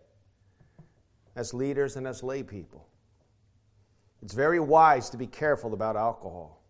as 1.37 1.55
leaders 1.55 1.97
and 1.97 2.07
as 2.07 2.25
lay 2.25 2.43
people. 2.43 2.89
It's 4.23 4.35
very 4.35 4.59
wise 4.59 5.09
to 5.11 5.17
be 5.17 5.29
careful 5.29 5.73
about 5.73 5.95
alcohol. 5.95 6.65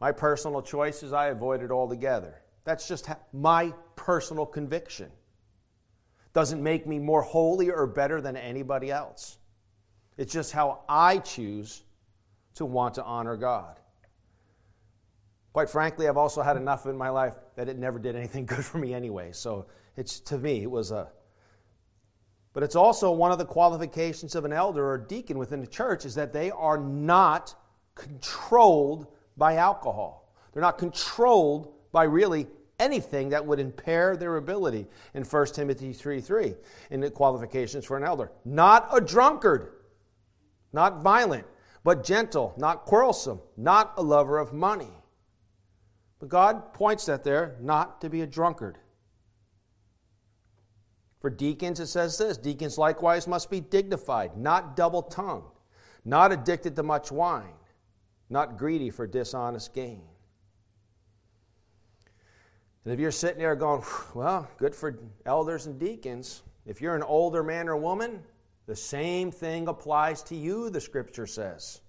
My 0.00 0.12
personal 0.12 0.62
choices, 0.62 1.12
I 1.12 1.28
avoid 1.28 1.60
it 1.60 1.72
altogether. 1.72 2.42
That's 2.64 2.86
just 2.86 3.08
my 3.32 3.72
personal 3.96 4.46
conviction. 4.46 5.10
Doesn't 6.32 6.62
make 6.62 6.86
me 6.86 6.98
more 6.98 7.22
holy 7.22 7.70
or 7.70 7.86
better 7.86 8.20
than 8.20 8.36
anybody 8.36 8.90
else. 8.90 9.38
It's 10.16 10.32
just 10.32 10.52
how 10.52 10.82
I 10.88 11.18
choose 11.18 11.82
to 12.54 12.64
want 12.64 12.94
to 12.94 13.04
honor 13.04 13.36
God. 13.36 13.80
Quite 15.52 15.70
frankly, 15.70 16.06
I've 16.06 16.16
also 16.16 16.42
had 16.42 16.56
enough 16.56 16.86
in 16.86 16.96
my 16.96 17.08
life 17.08 17.34
that 17.56 17.68
it 17.68 17.78
never 17.78 17.98
did 17.98 18.14
anything 18.14 18.46
good 18.46 18.64
for 18.64 18.78
me 18.78 18.94
anyway. 18.94 19.32
So 19.32 19.66
it's 19.96 20.20
to 20.20 20.38
me, 20.38 20.62
it 20.62 20.70
was 20.70 20.90
a. 20.90 21.08
But 22.52 22.62
it's 22.62 22.76
also 22.76 23.12
one 23.12 23.32
of 23.32 23.38
the 23.38 23.44
qualifications 23.44 24.34
of 24.34 24.44
an 24.44 24.52
elder 24.52 24.88
or 24.88 24.98
deacon 24.98 25.38
within 25.38 25.60
the 25.60 25.66
church 25.66 26.04
is 26.04 26.14
that 26.16 26.32
they 26.32 26.50
are 26.50 26.78
not 26.78 27.54
controlled 27.94 29.06
by 29.36 29.56
alcohol. 29.56 30.32
They're 30.52 30.62
not 30.62 30.78
controlled 30.78 31.72
by 31.92 32.04
really 32.04 32.46
anything 32.78 33.28
that 33.28 33.44
would 33.44 33.60
impair 33.60 34.16
their 34.16 34.36
ability 34.36 34.86
in 35.14 35.22
1 35.22 35.46
Timothy 35.46 35.92
3 35.92 36.20
3 36.20 36.54
in 36.90 37.00
the 37.00 37.10
qualifications 37.10 37.84
for 37.84 37.96
an 37.96 38.04
elder. 38.04 38.32
Not 38.44 38.88
a 38.92 39.00
drunkard, 39.00 39.72
not 40.72 41.02
violent, 41.02 41.46
but 41.84 42.04
gentle, 42.04 42.54
not 42.56 42.84
quarrelsome, 42.86 43.40
not 43.56 43.92
a 43.96 44.02
lover 44.02 44.38
of 44.38 44.52
money. 44.52 44.90
But 46.18 46.28
God 46.28 46.74
points 46.74 47.06
that 47.06 47.24
there 47.24 47.56
not 47.60 48.00
to 48.02 48.10
be 48.10 48.20
a 48.20 48.26
drunkard. 48.26 48.78
For 51.20 51.30
deacons, 51.30 51.80
it 51.80 51.86
says 51.86 52.16
this 52.16 52.38
deacons 52.38 52.78
likewise 52.78 53.26
must 53.26 53.50
be 53.50 53.60
dignified, 53.60 54.36
not 54.36 54.74
double 54.74 55.02
tongued, 55.02 55.58
not 56.04 56.32
addicted 56.32 56.76
to 56.76 56.82
much 56.82 57.12
wine, 57.12 57.54
not 58.30 58.56
greedy 58.56 58.90
for 58.90 59.06
dishonest 59.06 59.74
gain. 59.74 60.02
And 62.84 62.94
if 62.94 63.00
you're 63.00 63.10
sitting 63.10 63.38
there 63.38 63.56
going, 63.56 63.82
well, 64.14 64.48
good 64.56 64.74
for 64.74 64.98
elders 65.26 65.66
and 65.66 65.78
deacons, 65.78 66.42
if 66.66 66.80
you're 66.80 66.96
an 66.96 67.02
older 67.02 67.42
man 67.42 67.68
or 67.68 67.76
woman, 67.76 68.22
the 68.66 68.76
same 68.76 69.30
thing 69.30 69.68
applies 69.68 70.22
to 70.24 70.36
you, 70.36 70.70
the 70.70 70.80
scripture 70.80 71.26
says. 71.26 71.82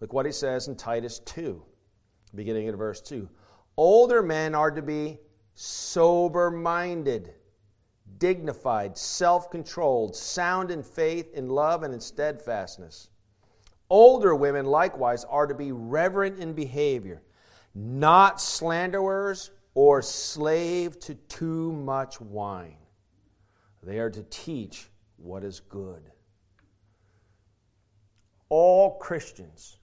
Look 0.00 0.12
what 0.12 0.26
he 0.26 0.32
says 0.32 0.68
in 0.68 0.76
Titus 0.76 1.20
2 1.20 1.62
beginning 2.36 2.68
at 2.68 2.74
verse 2.74 3.00
2. 3.00 3.28
Older 3.76 4.22
men 4.22 4.54
are 4.54 4.70
to 4.70 4.82
be 4.82 5.18
sober 5.54 6.50
minded, 6.50 7.34
dignified, 8.18 8.96
self 8.96 9.50
controlled, 9.50 10.14
sound 10.14 10.70
in 10.70 10.82
faith, 10.82 11.32
in 11.34 11.48
love, 11.48 11.82
and 11.82 11.92
in 11.94 12.00
steadfastness. 12.00 13.08
Older 13.88 14.34
women 14.34 14.66
likewise 14.66 15.24
are 15.24 15.46
to 15.46 15.54
be 15.54 15.72
reverent 15.72 16.38
in 16.38 16.52
behavior, 16.52 17.22
not 17.74 18.40
slanderers 18.40 19.50
or 19.76 20.00
slave 20.00 20.98
to 20.98 21.14
too 21.14 21.70
much 21.70 22.18
wine. 22.18 22.78
They 23.82 23.98
are 23.98 24.10
to 24.10 24.22
teach 24.24 24.88
what 25.18 25.44
is 25.44 25.60
good. 25.60 26.10
All 28.48 28.96
Christians 28.98 29.76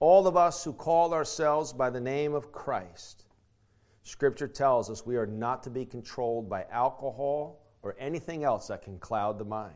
all 0.00 0.26
of 0.26 0.34
us 0.34 0.64
who 0.64 0.72
call 0.72 1.12
ourselves 1.12 1.74
by 1.74 1.90
the 1.90 2.00
name 2.00 2.32
of 2.32 2.52
Christ, 2.52 3.26
Scripture 4.02 4.48
tells 4.48 4.88
us 4.88 5.04
we 5.04 5.16
are 5.18 5.26
not 5.26 5.62
to 5.64 5.70
be 5.70 5.84
controlled 5.84 6.48
by 6.48 6.64
alcohol 6.70 7.66
or 7.82 7.94
anything 7.98 8.42
else 8.42 8.68
that 8.68 8.80
can 8.80 8.98
cloud 8.98 9.38
the 9.38 9.44
mind. 9.44 9.74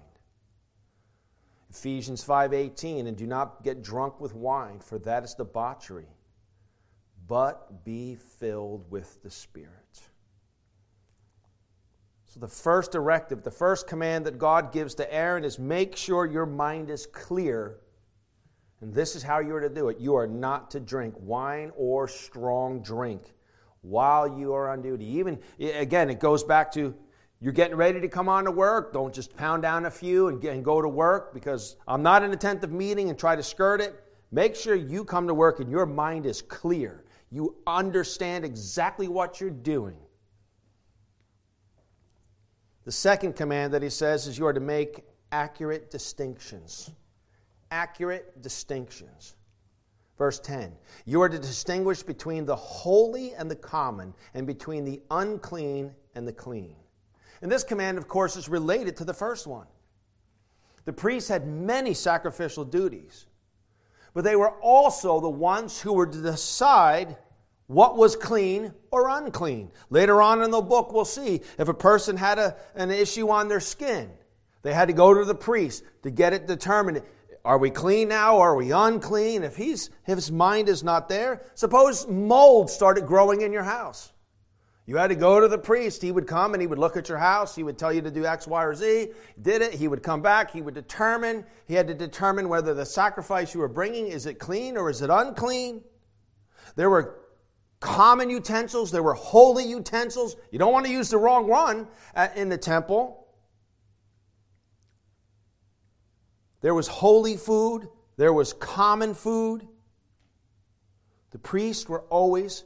Ephesians 1.68 2.24
5:18 2.24 3.06
and 3.06 3.16
do 3.18 3.26
not 3.26 3.62
get 3.62 3.82
drunk 3.82 4.18
with 4.18 4.34
wine 4.34 4.80
for 4.80 4.98
that 5.00 5.24
is 5.24 5.34
debauchery 5.34 6.08
but 7.26 7.84
be 7.84 8.16
filled 8.16 8.90
with 8.90 9.22
the 9.22 9.30
spirit. 9.30 9.70
So 12.26 12.40
the 12.40 12.48
first 12.48 12.92
directive, 12.92 13.42
the 13.42 13.50
first 13.50 13.86
command 13.86 14.26
that 14.26 14.38
God 14.38 14.72
gives 14.72 14.94
to 14.96 15.14
Aaron 15.14 15.44
is 15.44 15.58
make 15.58 15.96
sure 15.96 16.26
your 16.26 16.46
mind 16.46 16.90
is 16.90 17.06
clear 17.06 17.78
and 18.84 18.92
this 18.92 19.16
is 19.16 19.22
how 19.22 19.38
you 19.38 19.54
are 19.54 19.62
to 19.62 19.70
do 19.70 19.88
it. 19.88 19.98
You 19.98 20.14
are 20.16 20.26
not 20.26 20.70
to 20.72 20.80
drink 20.80 21.14
wine 21.18 21.72
or 21.74 22.06
strong 22.06 22.82
drink 22.82 23.32
while 23.80 24.38
you 24.38 24.52
are 24.52 24.68
on 24.68 24.82
duty. 24.82 25.06
Even, 25.06 25.38
again, 25.58 26.10
it 26.10 26.20
goes 26.20 26.44
back 26.44 26.70
to 26.72 26.94
you're 27.40 27.54
getting 27.54 27.76
ready 27.76 27.98
to 28.00 28.08
come 28.08 28.28
on 28.28 28.44
to 28.44 28.50
work. 28.50 28.92
Don't 28.92 29.14
just 29.14 29.34
pound 29.38 29.62
down 29.62 29.86
a 29.86 29.90
few 29.90 30.28
and, 30.28 30.38
get, 30.38 30.54
and 30.54 30.62
go 30.62 30.82
to 30.82 30.88
work 30.88 31.32
because 31.32 31.76
I'm 31.88 32.02
not 32.02 32.22
in 32.22 32.30
a 32.30 32.34
attentive 32.34 32.72
meeting 32.72 33.08
and 33.08 33.18
try 33.18 33.34
to 33.34 33.42
skirt 33.42 33.80
it. 33.80 34.04
Make 34.30 34.54
sure 34.54 34.74
you 34.74 35.02
come 35.02 35.28
to 35.28 35.34
work 35.34 35.60
and 35.60 35.70
your 35.70 35.86
mind 35.86 36.26
is 36.26 36.42
clear. 36.42 37.04
You 37.34 37.56
understand 37.66 38.44
exactly 38.44 39.08
what 39.08 39.40
you're 39.40 39.50
doing. 39.50 39.98
The 42.84 42.92
second 42.92 43.34
command 43.34 43.74
that 43.74 43.82
he 43.82 43.90
says 43.90 44.26
is 44.26 44.38
you 44.38 44.46
are 44.46 44.52
to 44.52 44.60
make 44.60 45.04
accurate 45.32 45.90
distinctions 45.90 46.90
accurate 47.74 48.40
distinctions. 48.40 49.34
Verse 50.16 50.38
10 50.38 50.72
You 51.04 51.20
are 51.22 51.28
to 51.28 51.38
distinguish 51.38 52.02
between 52.02 52.46
the 52.46 52.56
holy 52.56 53.34
and 53.34 53.50
the 53.50 53.56
common, 53.56 54.14
and 54.32 54.46
between 54.46 54.84
the 54.84 55.02
unclean 55.10 55.92
and 56.14 56.26
the 56.26 56.32
clean. 56.32 56.76
And 57.42 57.50
this 57.50 57.64
command, 57.64 57.98
of 57.98 58.08
course, 58.08 58.36
is 58.36 58.48
related 58.48 58.96
to 58.98 59.04
the 59.04 59.12
first 59.12 59.46
one. 59.46 59.66
The 60.84 60.92
priests 60.92 61.28
had 61.28 61.46
many 61.46 61.94
sacrificial 61.94 62.64
duties, 62.64 63.26
but 64.14 64.22
they 64.22 64.36
were 64.36 64.52
also 64.60 65.20
the 65.20 65.28
ones 65.28 65.80
who 65.80 65.94
were 65.94 66.06
to 66.06 66.22
decide 66.22 67.16
what 67.66 67.96
was 67.96 68.16
clean 68.16 68.72
or 68.90 69.08
unclean. 69.08 69.70
Later 69.90 70.20
on 70.20 70.42
in 70.42 70.50
the 70.50 70.60
book, 70.60 70.92
we'll 70.92 71.04
see 71.04 71.40
if 71.58 71.68
a 71.68 71.74
person 71.74 72.16
had 72.16 72.38
a, 72.38 72.56
an 72.74 72.90
issue 72.90 73.30
on 73.30 73.48
their 73.48 73.60
skin, 73.60 74.10
they 74.62 74.72
had 74.72 74.88
to 74.88 74.94
go 74.94 75.14
to 75.14 75.24
the 75.24 75.34
priest 75.34 75.84
to 76.02 76.10
get 76.10 76.32
it 76.32 76.46
determined. 76.46 77.02
Are 77.44 77.58
we 77.58 77.70
clean 77.70 78.08
now? 78.08 78.38
Or 78.38 78.50
Are 78.50 78.56
we 78.56 78.72
unclean? 78.72 79.42
If, 79.42 79.56
he's, 79.56 79.90
his 80.04 80.32
mind 80.32 80.68
is 80.68 80.82
not 80.82 81.08
there, 81.08 81.42
suppose 81.54 82.08
mold 82.08 82.70
started 82.70 83.06
growing 83.06 83.42
in 83.42 83.52
your 83.52 83.62
house. 83.62 84.12
You 84.86 84.96
had 84.96 85.08
to 85.08 85.14
go 85.14 85.40
to 85.40 85.48
the 85.48 85.58
priest. 85.58 86.02
He 86.02 86.12
would 86.12 86.26
come 86.26 86.52
and 86.52 86.60
he 86.60 86.66
would 86.66 86.78
look 86.78 86.96
at 86.96 87.08
your 87.08 87.16
house. 87.18 87.56
He 87.56 87.62
would 87.62 87.78
tell 87.78 87.92
you 87.92 88.02
to 88.02 88.10
do 88.10 88.26
X, 88.26 88.46
Y, 88.46 88.64
or 88.64 88.74
Z. 88.74 89.12
Did 89.40 89.62
it. 89.62 89.72
He 89.72 89.88
would 89.88 90.02
come 90.02 90.20
back. 90.20 90.50
He 90.50 90.60
would 90.60 90.74
determine. 90.74 91.44
He 91.66 91.74
had 91.74 91.88
to 91.88 91.94
determine 91.94 92.50
whether 92.50 92.74
the 92.74 92.84
sacrifice 92.84 93.54
you 93.54 93.60
were 93.60 93.68
bringing 93.68 94.08
is 94.08 94.26
it 94.26 94.38
clean 94.38 94.76
or 94.76 94.90
is 94.90 95.00
it 95.00 95.08
unclean. 95.08 95.82
There 96.76 96.90
were 96.90 97.23
common 97.84 98.30
utensils. 98.30 98.90
There 98.90 99.02
were 99.02 99.12
holy 99.12 99.64
utensils. 99.64 100.36
You 100.50 100.58
don't 100.58 100.72
want 100.72 100.86
to 100.86 100.92
use 100.92 101.10
the 101.10 101.18
wrong 101.18 101.46
one 101.46 101.86
uh, 102.16 102.28
in 102.34 102.48
the 102.48 102.56
temple. 102.56 103.28
There 106.62 106.74
was 106.74 106.88
holy 106.88 107.36
food, 107.36 107.88
there 108.16 108.32
was 108.32 108.54
common 108.54 109.12
food. 109.12 109.68
The 111.32 111.38
priests 111.38 111.86
were 111.86 112.00
always 112.08 112.64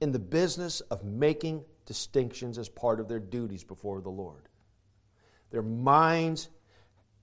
in 0.00 0.10
the 0.10 0.18
business 0.18 0.80
of 0.80 1.04
making 1.04 1.64
distinctions 1.84 2.58
as 2.58 2.68
part 2.68 2.98
of 2.98 3.08
their 3.08 3.20
duties 3.20 3.62
before 3.62 4.00
the 4.00 4.10
Lord. 4.10 4.48
Their 5.52 5.62
minds 5.62 6.48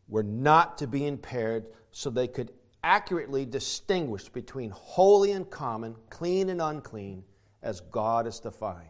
were 0.07 0.23
not 0.23 0.77
to 0.77 0.87
be 0.87 1.05
impaired 1.05 1.65
so 1.91 2.09
they 2.09 2.29
could 2.29 2.53
accurately 2.85 3.45
distinguish 3.45 4.29
between 4.29 4.69
holy 4.69 5.33
and 5.33 5.49
common, 5.49 5.95
clean 6.09 6.49
and 6.49 6.61
unclean, 6.61 7.25
as 7.63 7.79
God 7.79 8.27
is 8.27 8.39
defined. 8.39 8.87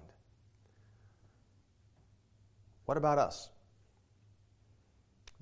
What 2.86 2.98
about 2.98 3.18
us? 3.18 3.50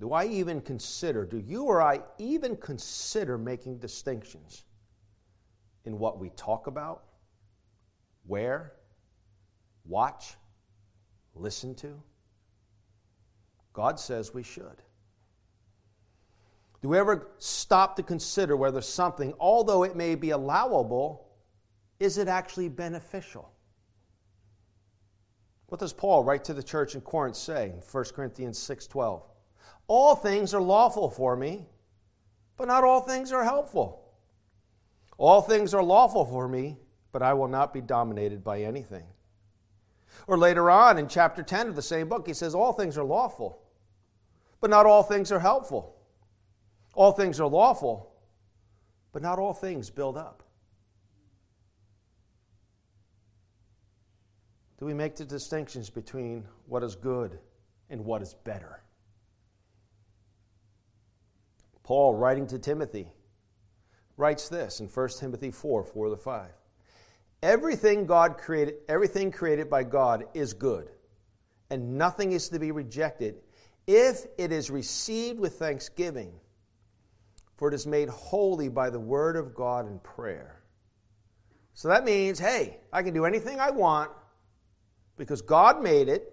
Do 0.00 0.12
I 0.12 0.26
even 0.26 0.60
consider, 0.60 1.24
do 1.24 1.38
you 1.38 1.64
or 1.64 1.80
I 1.80 2.00
even 2.18 2.56
consider 2.56 3.38
making 3.38 3.78
distinctions 3.78 4.64
in 5.84 5.98
what 5.98 6.18
we 6.18 6.30
talk 6.30 6.66
about, 6.66 7.04
where, 8.26 8.72
watch, 9.84 10.34
listen 11.34 11.74
to? 11.76 12.00
God 13.72 13.98
says 13.98 14.34
we 14.34 14.42
should. 14.42 14.82
Do 16.82 16.88
we 16.88 16.98
ever 16.98 17.28
stop 17.38 17.96
to 17.96 18.02
consider 18.02 18.56
whether 18.56 18.80
something, 18.80 19.32
although 19.38 19.84
it 19.84 19.96
may 19.96 20.16
be 20.16 20.30
allowable, 20.30 21.28
is 22.02 22.18
it 22.18 22.26
actually 22.26 22.68
beneficial? 22.68 23.48
What 25.68 25.78
does 25.78 25.92
Paul 25.92 26.24
write 26.24 26.42
to 26.44 26.52
the 26.52 26.62
church 26.62 26.96
in 26.96 27.00
Corinth 27.00 27.36
say 27.36 27.70
in 27.70 27.80
1 27.80 28.04
Corinthians 28.12 28.58
6:12? 28.58 29.22
All 29.86 30.16
things 30.16 30.52
are 30.52 30.60
lawful 30.60 31.08
for 31.08 31.36
me, 31.36 31.68
but 32.56 32.66
not 32.66 32.82
all 32.82 33.02
things 33.02 33.30
are 33.30 33.44
helpful. 33.44 34.04
All 35.16 35.42
things 35.42 35.72
are 35.74 35.82
lawful 35.82 36.24
for 36.24 36.48
me, 36.48 36.80
but 37.12 37.22
I 37.22 37.34
will 37.34 37.48
not 37.48 37.72
be 37.72 37.80
dominated 37.80 38.42
by 38.42 38.62
anything. 38.62 39.06
Or 40.26 40.36
later 40.36 40.70
on 40.70 40.98
in 40.98 41.06
chapter 41.06 41.42
10 41.42 41.68
of 41.68 41.76
the 41.76 41.82
same 41.82 42.08
book, 42.08 42.26
he 42.26 42.34
says, 42.34 42.54
All 42.54 42.72
things 42.72 42.98
are 42.98 43.04
lawful, 43.04 43.62
but 44.60 44.70
not 44.70 44.86
all 44.86 45.04
things 45.04 45.30
are 45.30 45.40
helpful. 45.40 45.94
All 46.94 47.12
things 47.12 47.38
are 47.38 47.48
lawful, 47.48 48.12
but 49.12 49.22
not 49.22 49.38
all 49.38 49.54
things 49.54 49.88
build 49.88 50.16
up. 50.16 50.42
Do 54.82 54.86
we 54.86 54.94
make 54.94 55.14
the 55.14 55.24
distinctions 55.24 55.90
between 55.90 56.44
what 56.66 56.82
is 56.82 56.96
good 56.96 57.38
and 57.88 58.04
what 58.04 58.20
is 58.20 58.34
better? 58.34 58.82
Paul, 61.84 62.16
writing 62.16 62.48
to 62.48 62.58
Timothy, 62.58 63.06
writes 64.16 64.48
this 64.48 64.80
in 64.80 64.88
1 64.88 65.08
Timothy 65.20 65.52
4 65.52 65.84
4 65.84 66.08
to 66.08 66.16
5. 66.16 66.50
Everything 67.44 68.06
God 68.06 68.36
created, 68.38 68.74
everything 68.88 69.30
created 69.30 69.70
by 69.70 69.84
God 69.84 70.24
is 70.34 70.52
good, 70.52 70.90
and 71.70 71.96
nothing 71.96 72.32
is 72.32 72.48
to 72.48 72.58
be 72.58 72.72
rejected 72.72 73.36
if 73.86 74.26
it 74.36 74.50
is 74.50 74.68
received 74.68 75.38
with 75.38 75.60
thanksgiving 75.60 76.32
for 77.56 77.68
it 77.68 77.74
is 77.74 77.86
made 77.86 78.08
holy 78.08 78.68
by 78.68 78.90
the 78.90 78.98
word 78.98 79.36
of 79.36 79.54
God 79.54 79.86
and 79.86 80.02
prayer. 80.02 80.60
So 81.72 81.86
that 81.86 82.04
means, 82.04 82.40
hey, 82.40 82.80
I 82.92 83.04
can 83.04 83.14
do 83.14 83.24
anything 83.24 83.60
I 83.60 83.70
want 83.70 84.10
because 85.16 85.42
God 85.42 85.82
made 85.82 86.08
it, 86.08 86.32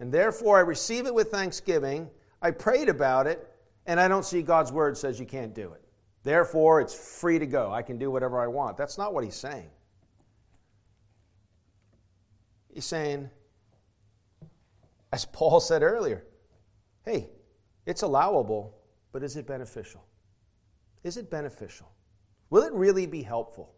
and 0.00 0.12
therefore 0.12 0.58
I 0.58 0.60
receive 0.60 1.06
it 1.06 1.14
with 1.14 1.30
thanksgiving. 1.30 2.08
I 2.42 2.50
prayed 2.50 2.88
about 2.88 3.26
it, 3.26 3.48
and 3.86 3.98
I 3.98 4.08
don't 4.08 4.24
see 4.24 4.42
God's 4.42 4.72
word 4.72 4.96
says 4.96 5.18
you 5.18 5.26
can't 5.26 5.54
do 5.54 5.72
it. 5.72 5.82
Therefore, 6.22 6.80
it's 6.80 6.94
free 6.94 7.38
to 7.38 7.46
go. 7.46 7.72
I 7.72 7.82
can 7.82 7.98
do 7.98 8.10
whatever 8.10 8.40
I 8.40 8.48
want. 8.48 8.76
That's 8.76 8.98
not 8.98 9.14
what 9.14 9.22
he's 9.22 9.36
saying. 9.36 9.70
He's 12.74 12.84
saying, 12.84 13.30
as 15.12 15.24
Paul 15.24 15.60
said 15.60 15.82
earlier, 15.82 16.24
hey, 17.04 17.30
it's 17.86 18.02
allowable 18.02 18.76
but 19.16 19.22
is 19.22 19.34
it 19.36 19.46
beneficial? 19.46 20.04
Is 21.02 21.16
it 21.16 21.30
beneficial? 21.30 21.90
Will 22.50 22.64
it 22.64 22.72
really 22.74 23.06
be 23.06 23.22
helpful? 23.22 23.72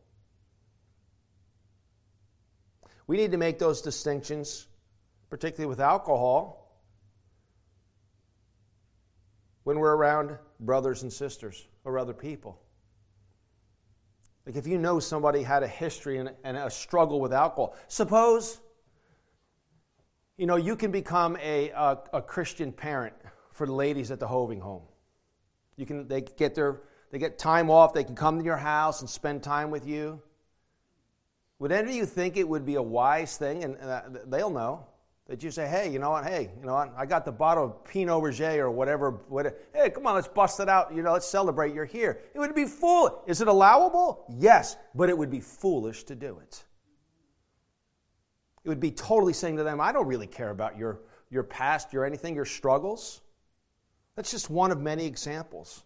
We 3.08 3.16
need 3.16 3.32
to 3.32 3.38
make 3.38 3.58
those 3.58 3.80
distinctions, 3.80 4.68
particularly 5.30 5.66
with 5.66 5.80
alcohol, 5.80 6.78
when 9.64 9.78
we're 9.80 9.96
around 9.96 10.38
brothers 10.60 11.02
and 11.02 11.12
sisters 11.12 11.66
or 11.84 11.98
other 11.98 12.12
people. 12.12 12.60
Like 14.46 14.56
if 14.56 14.66
you 14.66 14.78
know 14.78 15.00
somebody 15.00 15.42
had 15.42 15.62
a 15.62 15.68
history 15.68 16.18
and, 16.18 16.30
a 16.44 16.70
struggle 16.70 17.20
with 17.20 17.32
alcohol, 17.32 17.74
suppose 17.88 18.60
you 20.36 20.46
know 20.46 20.56
you 20.56 20.76
can 20.76 20.90
become 20.90 21.36
a, 21.42 21.70
a, 21.70 21.98
a 22.14 22.22
Christian 22.22 22.72
parent 22.72 23.14
for 23.52 23.66
the 23.66 23.72
ladies 23.72 24.10
at 24.10 24.20
the 24.20 24.26
Hoving 24.26 24.60
home. 24.60 24.82
You 25.76 25.86
can, 25.86 26.08
they 26.08 26.20
get 26.20 26.54
their, 26.54 26.82
they 27.10 27.18
get 27.18 27.38
time 27.38 27.70
off. 27.70 27.94
They 27.94 28.04
can 28.04 28.14
come 28.14 28.38
to 28.38 28.44
your 28.44 28.56
house 28.56 29.00
and 29.00 29.08
spend 29.08 29.42
time 29.42 29.70
with 29.70 29.86
you. 29.86 30.20
Would 31.58 31.72
any 31.72 31.90
of 31.90 31.96
you 31.96 32.06
think 32.06 32.36
it 32.36 32.48
would 32.48 32.64
be 32.64 32.76
a 32.76 32.82
wise 32.82 33.36
thing? 33.36 33.64
And 33.64 33.76
uh, 33.78 34.02
they'll 34.26 34.50
know 34.50 34.86
that 35.26 35.42
you 35.42 35.50
say, 35.50 35.66
"Hey, 35.66 35.90
you 35.90 35.98
know 35.98 36.10
what? 36.10 36.24
Hey, 36.24 36.50
you 36.58 36.66
know 36.66 36.74
what? 36.74 36.94
I 36.96 37.04
got 37.04 37.24
the 37.24 37.32
bottle 37.32 37.64
of 37.64 37.84
Pinot 37.84 38.22
Grigio 38.22 38.58
or 38.58 38.70
whatever. 38.70 39.10
whatever. 39.28 39.56
Hey, 39.74 39.90
come 39.90 40.06
on, 40.06 40.14
let's 40.14 40.28
bust 40.28 40.60
it 40.60 40.68
out. 40.68 40.94
You 40.94 41.02
know, 41.02 41.12
let's 41.12 41.26
celebrate. 41.26 41.74
You're 41.74 41.84
here." 41.84 42.20
It 42.34 42.38
would 42.38 42.54
be 42.54 42.64
foolish. 42.64 43.14
Is 43.26 43.40
it 43.40 43.48
allowable? 43.48 44.24
Yes, 44.28 44.76
but 44.94 45.08
it 45.08 45.18
would 45.18 45.30
be 45.30 45.40
foolish 45.40 46.04
to 46.04 46.14
do 46.14 46.38
it. 46.38 46.64
It 48.64 48.68
would 48.68 48.80
be 48.80 48.90
totally 48.90 49.32
saying 49.32 49.56
to 49.56 49.64
them, 49.64 49.80
"I 49.80 49.92
don't 49.92 50.06
really 50.06 50.26
care 50.26 50.50
about 50.50 50.78
your 50.78 51.00
your 51.30 51.42
past, 51.42 51.92
your 51.92 52.04
anything, 52.04 52.34
your 52.34 52.44
struggles." 52.44 53.20
That's 54.14 54.30
just 54.30 54.50
one 54.50 54.72
of 54.72 54.80
many 54.80 55.06
examples. 55.06 55.84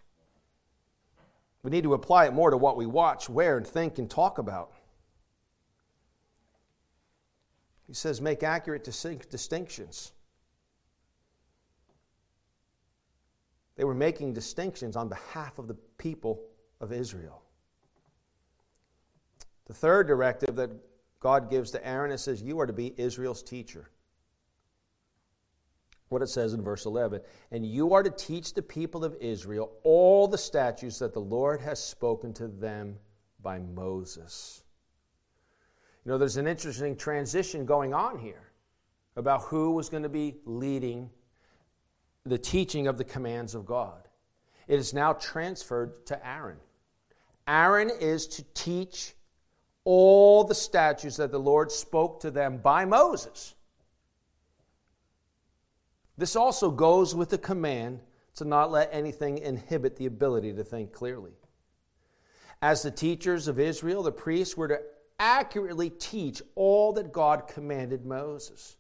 We 1.63 1.71
need 1.71 1.85
to 1.85 1.95
apply 1.95 2.27
it 2.27 2.33
more 2.33 2.51
to 2.51 2.57
what 2.57 2.77
we 2.77 2.87
watch, 2.87 3.29
wear, 3.29 3.57
and 3.57 3.67
think 3.67 3.99
and 3.99 4.11
talk 4.11 4.39
about. 4.39 4.73
He 7.92 7.96
says, 7.96 8.22
make 8.22 8.42
accurate 8.42 8.85
distinctions. 8.85 10.12
They 13.76 13.85
were 13.85 13.92
making 13.92 14.33
distinctions 14.33 14.96
on 14.96 15.11
behalf 15.11 15.59
of 15.59 15.68
the 15.68 15.74
people 15.98 16.40
of 16.81 16.90
Israel. 16.90 17.42
The 19.66 19.74
third 19.74 20.07
directive 20.07 20.57
that 20.57 20.70
God 21.20 21.50
gives 21.50 21.70
to 21.72 21.87
Aaron 21.87 22.12
is 22.12 22.22
says, 22.22 22.40
You 22.40 22.61
are 22.61 22.66
to 22.66 22.72
be 22.72 22.94
Israel's 22.96 23.42
teacher 23.42 23.90
what 26.09 26.22
it 26.22 26.31
says 26.31 26.55
in 26.55 26.62
verse 26.62 26.87
11. 26.87 27.20
And 27.50 27.66
you 27.66 27.92
are 27.92 28.02
to 28.02 28.11
teach 28.11 28.55
the 28.55 28.62
people 28.62 29.05
of 29.05 29.14
Israel 29.20 29.70
all 29.83 30.26
the 30.26 30.38
statutes 30.38 30.98
that 31.00 31.12
the 31.12 31.20
Lord 31.20 31.61
has 31.61 31.78
spoken 31.78 32.33
to 32.35 32.48
them 32.48 32.96
by 33.42 33.59
Moses. 33.59 34.62
You 36.05 36.11
know, 36.11 36.19
there's 36.19 36.37
an 36.37 36.47
interesting 36.47 36.97
transition 36.97 37.65
going 37.65 37.95
on 37.95 38.19
here 38.19 38.51
about 39.17 39.43
who 39.43 39.73
was 39.73 39.88
going 39.88 40.03
to 40.03 40.09
be 40.09 40.37
leading 40.45 41.11
the 42.25 42.38
teaching 42.38 42.87
of 42.87 42.99
the 42.99 43.05
commands 43.05 43.55
of 43.55 43.67
God. 43.67 44.09
It 44.67 44.79
is 44.79 44.95
now 44.95 45.12
transferred 45.12 46.07
to 46.07 46.27
Aaron. 46.27 46.59
Aaron 47.47 47.91
is 48.01 48.27
to 48.29 48.45
teach 48.55 49.15
all 49.85 50.45
the 50.45 50.55
statutes 50.55 51.17
that 51.17 51.31
the 51.31 51.38
Lord 51.38 51.71
spoke 51.71 52.21
to 52.21 52.31
them 52.31 52.59
by 52.59 52.85
Moses. 52.85 53.55
This 56.17 56.37
also 56.37 56.71
goes 56.71 57.15
with 57.15 57.31
the 57.31 57.38
command 57.38 58.01
to 58.37 58.45
not 58.45 58.71
let 58.71 58.88
anything 58.93 59.38
inhibit 59.38 59.97
the 59.97 60.07
ability 60.07 60.53
to 60.55 60.65
think 60.65 60.93
clearly. 60.93 61.33
As 62.61 62.83
the 62.83 62.91
teachers 62.91 63.49
of 63.49 63.59
Israel, 63.59 64.03
the 64.03 64.12
priests 64.12 64.57
were 64.57 64.69
to 64.69 64.81
accurately 65.23 65.89
teach 65.89 66.43
all 66.57 66.93
that 66.95 67.13
God 67.13 67.47
commanded 67.47 68.05
Moses. 68.05 68.77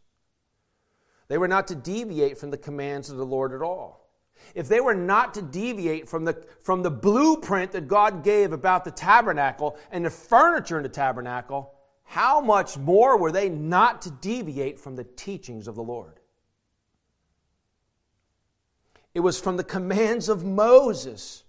They 1.28 1.38
were 1.38 1.46
not 1.46 1.68
to 1.68 1.76
deviate 1.76 2.36
from 2.36 2.50
the 2.50 2.58
commands 2.58 3.10
of 3.10 3.16
the 3.16 3.24
Lord 3.24 3.52
at 3.52 3.62
all. 3.62 4.10
If 4.56 4.66
they 4.66 4.80
were 4.80 4.94
not 4.94 5.34
to 5.34 5.42
deviate 5.42 6.08
from 6.08 6.24
the, 6.24 6.44
from 6.62 6.82
the 6.82 6.90
blueprint 6.90 7.70
that 7.72 7.86
God 7.86 8.24
gave 8.24 8.52
about 8.52 8.84
the 8.84 8.90
tabernacle 8.90 9.78
and 9.92 10.04
the 10.04 10.10
furniture 10.10 10.76
in 10.76 10.82
the 10.82 10.88
tabernacle, 10.88 11.74
how 12.02 12.40
much 12.40 12.76
more 12.76 13.16
were 13.16 13.30
they 13.30 13.48
not 13.48 14.02
to 14.02 14.10
deviate 14.10 14.80
from 14.80 14.96
the 14.96 15.04
teachings 15.04 15.68
of 15.68 15.76
the 15.76 15.82
Lord? 15.82 16.18
It 19.14 19.20
was 19.20 19.40
from 19.40 19.56
the 19.56 19.64
commands 19.64 20.28
of 20.28 20.44
Moses 20.44 21.44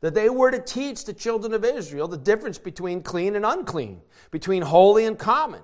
that 0.00 0.14
they 0.14 0.28
were 0.28 0.50
to 0.50 0.60
teach 0.60 1.04
the 1.04 1.12
children 1.12 1.54
of 1.54 1.64
Israel 1.64 2.08
the 2.08 2.16
difference 2.16 2.58
between 2.58 3.02
clean 3.02 3.36
and 3.36 3.46
unclean, 3.46 4.02
between 4.30 4.62
holy 4.62 5.06
and 5.06 5.18
common. 5.18 5.62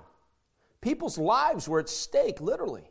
People's 0.81 1.17
lives 1.17 1.67
were 1.67 1.79
at 1.79 1.89
stake, 1.89 2.41
literally. 2.41 2.89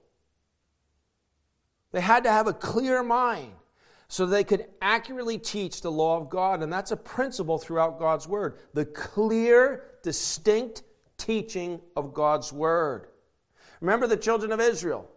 They 1.93 2.01
had 2.01 2.25
to 2.25 2.31
have 2.31 2.47
a 2.47 2.55
clear 2.55 3.03
mind 3.03 3.53
so 4.09 4.27
they 4.27 4.45
could 4.45 4.67
accurately 4.81 5.39
teach 5.39 5.81
the 5.81 5.91
law 5.91 6.19
of 6.19 6.29
God. 6.29 6.63
And 6.63 6.73
that's 6.73 6.91
a 6.91 6.97
principle 6.97 7.59
throughout 7.59 7.99
God's 7.99 8.29
Word 8.29 8.59
the 8.75 8.85
clear, 8.85 9.85
distinct 10.03 10.83
teaching 11.19 11.81
of 11.97 12.15
God's 12.15 12.53
Word. 12.53 13.09
Remember 13.81 14.07
the 14.07 14.17
children 14.17 14.53
of 14.53 14.61
Israel. 14.61 15.09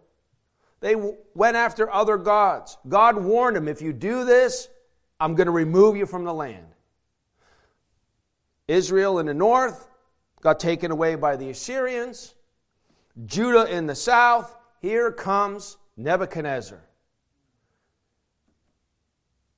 They 0.80 0.94
went 1.34 1.56
after 1.56 1.90
other 1.90 2.16
gods. 2.16 2.76
God 2.88 3.16
warned 3.16 3.56
them 3.56 3.68
if 3.68 3.80
you 3.80 3.92
do 3.92 4.24
this, 4.24 4.68
I'm 5.18 5.34
going 5.34 5.46
to 5.46 5.52
remove 5.52 5.96
you 5.96 6.06
from 6.06 6.24
the 6.24 6.34
land. 6.34 6.66
Israel 8.68 9.18
in 9.18 9.26
the 9.26 9.34
north 9.34 9.88
got 10.40 10.60
taken 10.60 10.90
away 10.90 11.14
by 11.14 11.36
the 11.36 11.50
Assyrians. 11.50 12.34
Judah 13.24 13.64
in 13.72 13.86
the 13.86 13.94
south, 13.94 14.54
here 14.80 15.10
comes 15.10 15.78
Nebuchadnezzar. 15.96 16.82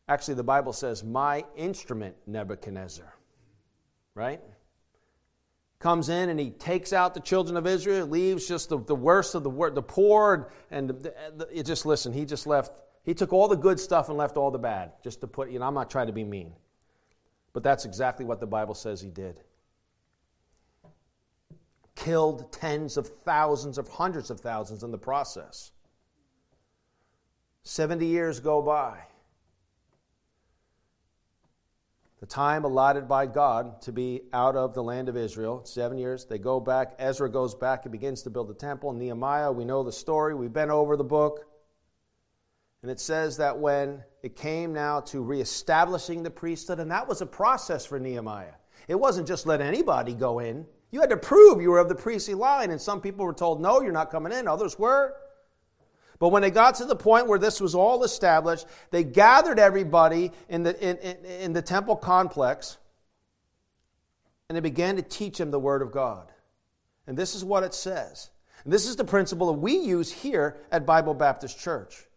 Actually, 0.09 0.35
the 0.35 0.45
Bible 0.45 0.73
says, 0.73 1.03
My 1.03 1.45
instrument, 1.57 2.15
Nebuchadnezzar. 2.27 3.13
Right? 4.15 4.41
comes 5.79 6.09
in 6.09 6.29
and 6.29 6.41
he 6.41 6.51
takes 6.51 6.93
out 6.93 7.15
the 7.15 7.21
children 7.21 7.57
of 7.57 7.67
Israel, 7.67 8.07
leaves 8.07 8.49
just 8.49 8.69
the, 8.69 8.79
the 8.79 8.95
worst 8.95 9.35
of 9.35 9.45
the 9.45 9.71
the 9.71 9.83
poor, 9.83 10.51
and 10.71 10.91
the, 10.91 11.15
the, 11.37 11.63
just 11.63 11.87
listen. 11.87 12.13
He 12.13 12.25
just 12.25 12.47
left. 12.47 12.73
He 13.05 13.15
took 13.15 13.33
all 13.33 13.49
the 13.49 13.57
good 13.57 13.81
stuff 13.81 14.09
and 14.09 14.19
left 14.19 14.37
all 14.37 14.51
the 14.51 14.59
bad, 14.59 14.93
just 15.03 15.21
to 15.23 15.27
put. 15.27 15.51
You 15.51 15.59
know, 15.59 15.67
I'm 15.67 15.75
not 15.75 15.91
trying 15.91 16.09
to 16.09 16.13
be 16.13 16.25
mean, 16.25 16.53
but 17.53 17.63
that's 17.63 17.85
exactly 17.85 18.25
what 18.25 18.41
the 18.41 18.47
Bible 18.47 18.75
says 18.75 19.01
he 19.01 19.11
did. 19.11 19.41
Killed 21.95 22.53
tens 22.53 22.97
of 22.97 23.09
thousands 23.09 23.79
of 23.79 23.89
hundreds 23.89 24.31
of 24.31 24.41
thousands 24.41 24.83
in 24.83 24.91
the 24.91 24.99
process. 24.99 25.73
70 27.65 28.07
years 28.07 28.41
go 28.41 28.63
by 28.63 28.99
the 32.21 32.27
time 32.27 32.65
allotted 32.65 33.07
by 33.07 33.27
God 33.27 33.81
to 33.83 33.93
be 33.93 34.23
out 34.33 34.57
of 34.57 34.75
the 34.75 34.83
land 34.83 35.09
of 35.09 35.17
Israel, 35.17 35.65
seven 35.65 35.99
years. 35.99 36.25
They 36.25 36.39
go 36.39 36.59
back. 36.59 36.95
Ezra 36.99 37.31
goes 37.31 37.55
back 37.55 37.85
and 37.85 37.93
begins 37.93 38.23
to 38.23 38.31
build 38.31 38.49
the 38.49 38.55
temple. 38.55 38.93
Nehemiah, 38.93 39.53
we 39.53 39.65
know 39.65 39.85
the 39.85 39.93
story. 39.93 40.35
We've 40.35 40.53
been 40.53 40.71
over 40.71 40.97
the 40.97 41.05
book. 41.05 41.47
And 42.83 42.91
it 42.91 43.01
says 43.01 43.37
that 43.39 43.59
when 43.59 44.03
it 44.23 44.37
came 44.37 44.73
now 44.73 45.01
to 45.01 45.23
reestablishing 45.23 46.23
the 46.23 46.31
priesthood, 46.31 46.81
and 46.81 46.91
that 46.91 47.09
was 47.09 47.21
a 47.21 47.27
process 47.27 47.85
for 47.85 47.99
Nehemiah. 47.99 48.55
It 48.87 48.95
wasn't 48.95 49.29
just 49.29 49.47
let 49.47 49.61
anybody 49.61 50.15
go 50.15 50.39
in. 50.39 50.67
You 50.91 51.01
had 51.01 51.11
to 51.11 51.17
prove 51.17 51.61
you 51.61 51.71
were 51.71 51.79
of 51.79 51.89
the 51.89 51.95
priestly 51.95 52.35
line. 52.35 52.71
And 52.71 52.81
some 52.81 53.01
people 53.01 53.25
were 53.25 53.35
told, 53.35 53.61
no, 53.61 53.83
you're 53.83 53.93
not 53.93 54.11
coming 54.11 54.33
in. 54.33 54.49
Others 54.49 54.79
were. 54.79 55.15
But 56.19 56.31
when 56.31 56.43
they 56.43 56.51
got 56.51 56.77
to 56.77 56.85
the 56.85 56.97
point 56.97 57.29
where 57.29 57.39
this 57.39 57.61
was 57.61 57.75
all 57.75 58.03
established, 58.05 58.67
they 58.91 59.05
gathered 59.05 59.59
everybody 59.59 60.33
in 60.49 60.63
the, 60.63 60.77
in, 60.81 60.97
in, 60.99 61.25
in 61.25 61.53
the 61.53 61.63
temple 61.63 61.97
complex 61.97 62.79
and 64.49 64.57
they 64.57 64.61
began 64.61 64.97
to 64.97 65.03
teach 65.03 65.39
them 65.39 65.51
the 65.51 65.59
Word 65.59 65.83
of 65.83 65.93
God. 65.93 66.33
And 67.07 67.17
this 67.17 67.35
is 67.35 67.45
what 67.45 67.63
it 67.63 67.75
says. 67.75 68.31
And 68.65 68.73
this 68.73 68.87
is 68.87 68.97
the 68.97 69.05
principle 69.05 69.53
that 69.53 69.61
we 69.61 69.77
use 69.77 70.11
here 70.11 70.57
at 70.73 70.87
Bible 70.87 71.15
Baptist 71.15 71.59
Church. 71.59 72.08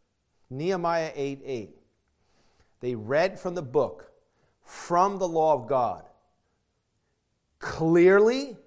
Nehemiah 0.52 1.12
8 1.16 1.42
8. 1.44 1.70
They 2.82 2.96
read 2.96 3.40
from 3.40 3.56
the 3.56 3.62
book, 3.62 4.12
from 4.64 5.18
the 5.18 5.28
law 5.28 5.54
of 5.54 5.68
God, 5.68 6.04
clearly, 7.60 8.58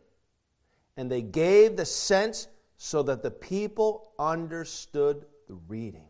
and 0.97 1.11
they 1.11 1.23
gave 1.23 1.77
the 1.77 1.85
sense 1.85 2.49
so 2.79 3.03
that 3.03 3.23
the 3.23 3.31
people 3.31 4.12
understood 4.18 5.27
the 5.47 5.55
reading. 5.68 6.07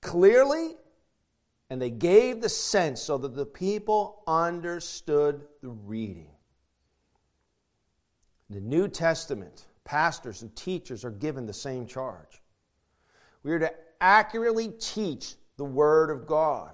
Clearly, 0.00 0.76
and 1.70 1.80
they 1.80 1.90
gave 1.90 2.40
the 2.40 2.48
sense 2.48 3.00
so 3.00 3.18
that 3.18 3.34
the 3.34 3.46
people 3.46 4.22
understood 4.26 5.46
the 5.62 5.68
reading. 5.68 6.30
The 8.50 8.60
New 8.60 8.88
Testament, 8.88 9.66
pastors 9.84 10.42
and 10.42 10.54
teachers 10.54 11.04
are 11.04 11.10
given 11.10 11.46
the 11.46 11.52
same 11.52 11.86
charge. 11.86 12.40
We 13.46 13.52
are 13.52 13.60
to 13.60 13.72
accurately 14.00 14.72
teach 14.80 15.36
the 15.56 15.64
Word 15.64 16.10
of 16.10 16.26
God. 16.26 16.72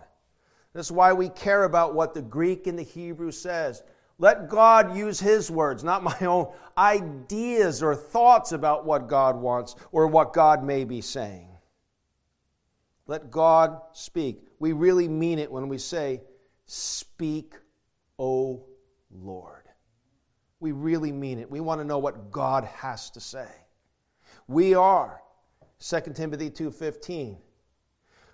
That's 0.72 0.90
why 0.90 1.12
we 1.12 1.28
care 1.28 1.64
about 1.64 1.94
what 1.94 2.14
the 2.14 2.22
Greek 2.22 2.66
and 2.66 2.78
the 2.78 2.82
Hebrew 2.82 3.30
says. 3.30 3.82
Let 4.18 4.48
God 4.48 4.96
use 4.96 5.20
His 5.20 5.50
words, 5.50 5.84
not 5.84 6.02
my 6.02 6.16
own 6.20 6.50
ideas 6.78 7.82
or 7.82 7.94
thoughts 7.94 8.52
about 8.52 8.86
what 8.86 9.06
God 9.06 9.36
wants 9.36 9.76
or 9.90 10.06
what 10.06 10.32
God 10.32 10.64
may 10.64 10.84
be 10.84 11.02
saying. 11.02 11.50
Let 13.06 13.30
God 13.30 13.78
speak. 13.92 14.40
We 14.58 14.72
really 14.72 15.08
mean 15.08 15.38
it 15.38 15.52
when 15.52 15.68
we 15.68 15.76
say, 15.76 16.22
Speak, 16.64 17.52
O 18.18 18.64
Lord. 19.10 19.68
We 20.58 20.72
really 20.72 21.12
mean 21.12 21.38
it. 21.38 21.50
We 21.50 21.60
want 21.60 21.82
to 21.82 21.86
know 21.86 21.98
what 21.98 22.30
God 22.30 22.64
has 22.64 23.10
to 23.10 23.20
say. 23.20 23.50
We 24.48 24.72
are 24.72 25.20
2 25.82 26.14
Timothy 26.14 26.48
2:15 26.48 27.38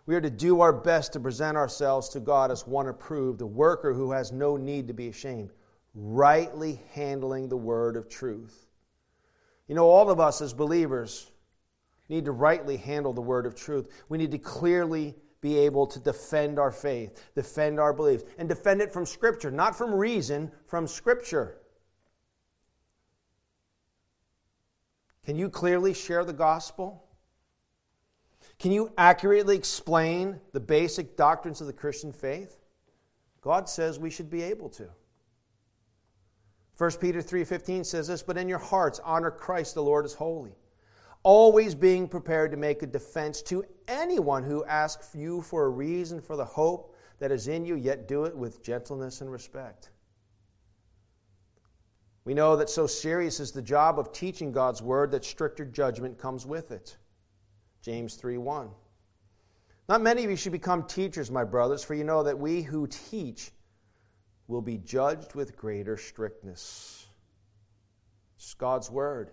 we 0.04 0.14
are 0.14 0.20
to 0.22 0.30
do 0.30 0.62
our 0.62 0.72
best 0.72 1.12
to 1.12 1.20
present 1.20 1.56
ourselves 1.56 2.08
to 2.08 2.20
God 2.20 2.50
as 2.50 2.66
one 2.66 2.88
approved, 2.88 3.42
a 3.42 3.46
worker 3.46 3.92
who 3.92 4.12
has 4.12 4.32
no 4.32 4.56
need 4.56 4.88
to 4.88 4.94
be 4.94 5.08
ashamed, 5.08 5.50
rightly 5.94 6.82
handling 6.92 7.50
the 7.50 7.58
word 7.58 7.94
of 7.94 8.08
truth. 8.08 8.68
You 9.66 9.74
know, 9.74 9.86
all 9.86 10.08
of 10.10 10.18
us 10.18 10.40
as 10.40 10.54
believers 10.54 11.30
need 12.08 12.24
to 12.24 12.32
rightly 12.32 12.78
handle 12.78 13.12
the 13.12 13.20
word 13.20 13.44
of 13.44 13.54
truth. 13.54 14.02
We 14.08 14.16
need 14.16 14.30
to 14.30 14.38
clearly 14.38 15.14
be 15.42 15.58
able 15.58 15.86
to 15.86 15.98
defend 16.00 16.58
our 16.58 16.72
faith, 16.72 17.30
defend 17.34 17.78
our 17.78 17.92
beliefs, 17.92 18.24
and 18.38 18.48
defend 18.48 18.80
it 18.80 18.90
from 18.90 19.04
Scripture, 19.04 19.50
not 19.50 19.76
from 19.76 19.94
reason, 19.94 20.50
from 20.66 20.86
Scripture. 20.86 21.58
Can 25.22 25.36
you 25.36 25.50
clearly 25.50 25.92
share 25.92 26.24
the 26.24 26.32
gospel? 26.32 27.07
Can 28.58 28.72
you 28.72 28.92
accurately 28.98 29.56
explain 29.56 30.40
the 30.52 30.60
basic 30.60 31.16
doctrines 31.16 31.60
of 31.60 31.66
the 31.66 31.72
Christian 31.72 32.12
faith? 32.12 32.56
God 33.40 33.68
says 33.68 33.98
we 33.98 34.10
should 34.10 34.30
be 34.30 34.42
able 34.42 34.68
to. 34.70 34.88
1 36.76 36.90
Peter 37.00 37.20
3:15 37.20 37.84
says 37.84 38.08
this, 38.08 38.22
but 38.22 38.36
in 38.36 38.48
your 38.48 38.58
hearts 38.58 39.00
honor 39.04 39.30
Christ 39.30 39.74
the 39.74 39.82
Lord 39.82 40.04
as 40.04 40.14
holy, 40.14 40.54
always 41.22 41.74
being 41.74 42.08
prepared 42.08 42.50
to 42.50 42.56
make 42.56 42.82
a 42.82 42.86
defense 42.86 43.42
to 43.42 43.64
anyone 43.86 44.44
who 44.44 44.64
asks 44.64 45.14
you 45.14 45.42
for 45.42 45.64
a 45.64 45.70
reason 45.70 46.20
for 46.20 46.36
the 46.36 46.44
hope 46.44 46.94
that 47.18 47.32
is 47.32 47.48
in 47.48 47.64
you, 47.64 47.74
yet 47.74 48.06
do 48.06 48.24
it 48.24 48.36
with 48.36 48.62
gentleness 48.62 49.20
and 49.20 49.30
respect. 49.30 49.90
We 52.24 52.34
know 52.34 52.56
that 52.56 52.70
so 52.70 52.86
serious 52.86 53.40
is 53.40 53.50
the 53.50 53.62
job 53.62 53.98
of 53.98 54.12
teaching 54.12 54.52
God's 54.52 54.82
word 54.82 55.10
that 55.12 55.24
stricter 55.24 55.64
judgment 55.64 56.18
comes 56.18 56.46
with 56.46 56.70
it. 56.70 56.96
James 57.82 58.16
3:1. 58.16 58.70
Not 59.88 60.02
many 60.02 60.24
of 60.24 60.30
you 60.30 60.36
should 60.36 60.52
become 60.52 60.86
teachers, 60.86 61.30
my 61.30 61.44
brothers, 61.44 61.82
for 61.82 61.94
you 61.94 62.04
know 62.04 62.22
that 62.22 62.38
we 62.38 62.62
who 62.62 62.86
teach 62.86 63.52
will 64.46 64.60
be 64.60 64.78
judged 64.78 65.34
with 65.34 65.56
greater 65.56 65.96
strictness. 65.96 67.06
It's 68.36 68.54
God's 68.54 68.90
Word. 68.90 69.30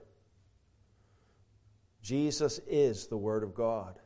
Jesus 2.02 2.60
is 2.68 3.08
the 3.08 3.18
Word 3.18 3.44
of 3.44 3.54
God. 3.54 4.00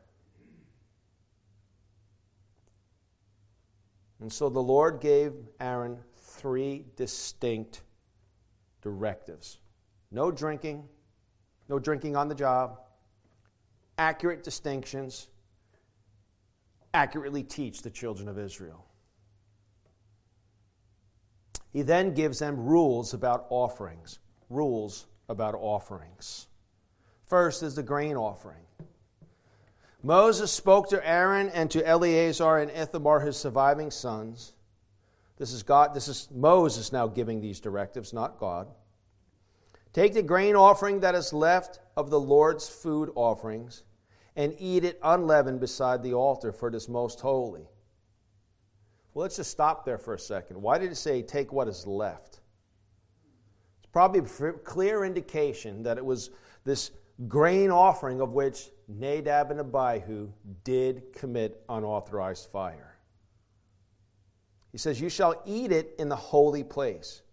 And 4.19 4.32
so 4.32 4.49
the 4.49 4.60
Lord 4.60 4.99
gave 4.99 5.34
Aaron 5.60 5.99
three 6.15 6.86
distinct 6.95 7.82
directives 8.82 9.60
no 10.12 10.32
drinking, 10.32 10.88
no 11.67 11.78
drinking 11.78 12.15
on 12.15 12.28
the 12.28 12.36
job, 12.36 12.80
accurate 13.99 14.43
distinctions, 14.43 15.27
accurately 16.93 17.43
teach 17.43 17.81
the 17.81 17.89
children 17.91 18.29
of 18.29 18.39
Israel. 18.39 18.85
He 21.71 21.83
then 21.83 22.13
gives 22.13 22.39
them 22.39 22.65
rules 22.65 23.13
about 23.13 23.45
offerings. 23.49 24.17
Rules 24.49 25.05
about 25.27 25.53
offerings. 25.53 26.47
First 27.25 27.62
is 27.62 27.75
the 27.75 27.83
grain 27.83 28.15
offering. 28.15 28.63
Moses 30.01 30.51
spoke 30.51 30.89
to 30.89 31.07
Aaron 31.07 31.49
and 31.49 31.69
to 31.71 31.85
Eleazar 31.85 32.57
and 32.57 32.71
Ithamar, 32.71 33.19
his 33.19 33.38
surviving 33.38 33.91
sons. 33.91 34.53
This 35.38 35.51
is 35.51 35.62
God, 35.62 35.93
this 35.93 36.07
is 36.07 36.29
Moses 36.33 36.91
now 36.91 37.07
giving 37.07 37.41
these 37.41 37.59
directives, 37.59 38.13
not 38.13 38.39
God. 38.39 38.69
Take 39.91 40.13
the 40.13 40.23
grain 40.23 40.55
offering 40.55 41.01
that 41.01 41.15
is 41.15 41.33
left 41.33 41.79
of 41.97 42.09
the 42.09 42.19
Lord's 42.19 42.69
food 42.69 43.12
offerings 43.13 43.83
and 44.36 44.56
eat 44.60 44.84
it 44.84 45.00
unleavened 45.04 45.60
beside 45.60 46.04
the 46.04 46.13
altar, 46.13 46.52
for 46.52 46.70
it 46.70 46.76
is 46.76 46.88
most 46.88 47.20
holy. 47.20 47.68
Well, 49.13 49.24
let's 49.24 49.38
just 49.38 49.52
stop 49.52 49.86
there 49.86 49.98
for 49.98 50.13
a 50.13 50.20
second. 50.20 50.62
Why 50.62 50.78
did 50.78 50.92
it 50.92 50.96
say 50.96 51.22
take 51.22 51.52
what 51.52 51.68
is 51.68 51.86
left? 51.88 52.39
It's 53.80 53.92
probably 53.92 54.20
a 54.20 54.54
clear 54.54 55.04
indication 55.04 55.84
that 55.84 55.98
it 55.98 56.06
was 56.06 56.30
this 56.63 56.92
grain 57.28 57.72
offering 57.72 58.22
of 58.22 58.34
which 58.34 58.70
Nadab 58.88 59.52
and 59.52 59.60
Abihu 59.60 60.32
did 60.63 61.13
commit 61.13 61.63
unauthorized 61.68 62.50
fire. 62.52 62.98
He 64.72 64.78
says, 64.78 65.02
You 65.02 65.10
shall 65.10 65.42
eat 65.46 65.72
it 65.72 65.96
in 66.00 66.10
the 66.10 66.15
holy 66.15 66.63
place, 66.63 67.24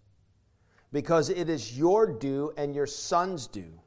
because 0.93 1.29
it 1.29 1.49
is 1.49 1.79
your 1.79 2.07
due 2.07 2.53
and 2.57 2.75
your 2.75 2.87
son's 2.87 3.47
due 3.47 3.81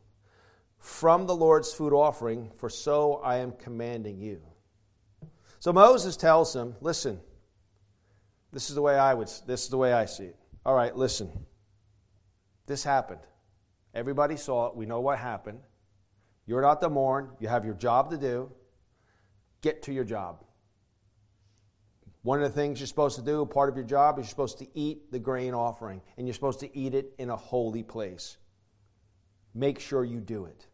from 0.79 1.27
the 1.27 1.35
Lord's 1.35 1.73
food 1.73 1.93
offering, 1.93 2.51
for 2.57 2.69
so 2.69 3.21
I 3.23 3.37
am 3.37 3.51
commanding 3.51 4.19
you. 4.19 4.41
So 5.59 5.73
Moses 5.73 6.15
tells 6.15 6.55
him, 6.55 6.75
Listen, 6.81 7.19
this 8.51 8.69
is 8.69 8.75
the 8.75 8.81
way 8.81 8.97
I 8.97 9.13
would 9.13 9.29
this 9.45 9.63
is 9.63 9.69
the 9.69 9.77
way 9.77 9.93
I 9.93 10.05
see 10.05 10.25
it. 10.25 10.35
All 10.65 10.73
right, 10.73 10.95
listen. 10.95 11.29
This 12.65 12.83
happened. 12.83 13.21
Everybody 13.93 14.37
saw 14.37 14.67
it. 14.67 14.75
We 14.75 14.85
know 14.85 15.01
what 15.01 15.17
happened. 15.17 15.59
You're 16.45 16.61
not 16.61 16.81
to 16.81 16.89
mourn. 16.89 17.29
You 17.39 17.47
have 17.47 17.65
your 17.65 17.73
job 17.73 18.11
to 18.11 18.17
do. 18.17 18.51
Get 19.61 19.83
to 19.83 19.93
your 19.93 20.03
job. 20.03 20.43
One 22.21 22.41
of 22.41 22.49
the 22.49 22.55
things 22.55 22.79
you're 22.79 22.87
supposed 22.87 23.15
to 23.15 23.21
do, 23.21 23.45
part 23.45 23.69
of 23.69 23.75
your 23.75 23.85
job, 23.85 24.19
is 24.19 24.25
you're 24.25 24.29
supposed 24.29 24.59
to 24.59 24.67
eat 24.77 25.11
the 25.11 25.19
grain 25.19 25.53
offering, 25.53 26.01
and 26.17 26.27
you're 26.27 26.33
supposed 26.33 26.59
to 26.59 26.77
eat 26.77 26.93
it 26.93 27.13
in 27.17 27.29
a 27.29 27.35
holy 27.35 27.81
place. 27.81 28.37
Make 29.53 29.79
sure 29.79 30.03
you 30.03 30.19
do 30.19 30.45
it. 30.45 30.67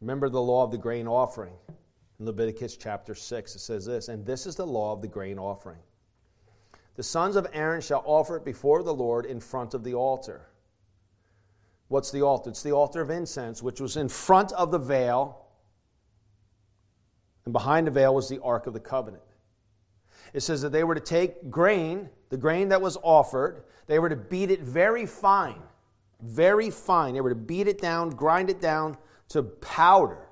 Remember 0.00 0.28
the 0.28 0.40
law 0.40 0.64
of 0.64 0.70
the 0.70 0.78
grain 0.78 1.06
offering. 1.06 1.54
In 2.20 2.26
Leviticus 2.26 2.76
chapter 2.76 3.14
6, 3.14 3.54
it 3.54 3.58
says 3.58 3.86
this 3.86 4.08
And 4.08 4.24
this 4.24 4.46
is 4.46 4.56
the 4.56 4.66
law 4.66 4.92
of 4.92 5.02
the 5.02 5.08
grain 5.08 5.38
offering. 5.38 5.78
The 6.96 7.02
sons 7.02 7.36
of 7.36 7.46
Aaron 7.52 7.80
shall 7.80 8.02
offer 8.04 8.36
it 8.36 8.44
before 8.44 8.82
the 8.82 8.94
Lord 8.94 9.24
in 9.24 9.38
front 9.38 9.74
of 9.74 9.84
the 9.84 9.94
altar. 9.94 10.48
What's 11.88 12.10
the 12.10 12.22
altar? 12.22 12.50
It's 12.50 12.62
the 12.62 12.72
altar 12.72 13.00
of 13.00 13.10
incense, 13.10 13.62
which 13.62 13.80
was 13.80 13.96
in 13.96 14.08
front 14.08 14.52
of 14.52 14.70
the 14.70 14.78
veil, 14.78 15.46
and 17.44 17.52
behind 17.52 17.86
the 17.86 17.90
veil 17.90 18.14
was 18.14 18.28
the 18.28 18.42
Ark 18.42 18.66
of 18.66 18.74
the 18.74 18.80
Covenant. 18.80 19.22
It 20.34 20.40
says 20.40 20.60
that 20.62 20.70
they 20.70 20.84
were 20.84 20.94
to 20.94 21.00
take 21.00 21.50
grain, 21.50 22.10
the 22.28 22.36
grain 22.36 22.68
that 22.68 22.82
was 22.82 22.98
offered, 23.02 23.62
they 23.86 23.98
were 23.98 24.10
to 24.10 24.16
beat 24.16 24.50
it 24.50 24.60
very 24.60 25.06
fine, 25.06 25.62
very 26.20 26.68
fine. 26.68 27.14
They 27.14 27.22
were 27.22 27.30
to 27.30 27.34
beat 27.34 27.68
it 27.68 27.80
down, 27.80 28.10
grind 28.10 28.50
it 28.50 28.60
down 28.60 28.98
to 29.28 29.42
powder. 29.42 30.28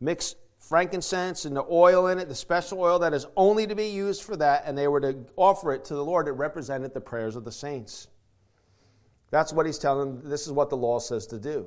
Mix 0.00 0.34
frankincense 0.58 1.44
and 1.44 1.56
the 1.56 1.64
oil 1.70 2.08
in 2.08 2.18
it, 2.18 2.28
the 2.28 2.34
special 2.34 2.80
oil 2.80 2.98
that 2.98 3.14
is 3.14 3.26
only 3.36 3.66
to 3.66 3.74
be 3.74 3.88
used 3.88 4.22
for 4.22 4.36
that, 4.36 4.64
and 4.66 4.76
they 4.76 4.86
were 4.86 5.00
to 5.00 5.16
offer 5.36 5.72
it 5.72 5.84
to 5.86 5.94
the 5.94 6.04
Lord. 6.04 6.28
It 6.28 6.32
represented 6.32 6.92
the 6.94 7.00
prayers 7.00 7.36
of 7.36 7.44
the 7.44 7.52
saints. 7.52 8.08
That's 9.30 9.52
what 9.52 9.66
he's 9.66 9.78
telling 9.78 10.20
them. 10.20 10.30
This 10.30 10.46
is 10.46 10.52
what 10.52 10.70
the 10.70 10.76
law 10.76 10.98
says 10.98 11.26
to 11.28 11.38
do. 11.38 11.66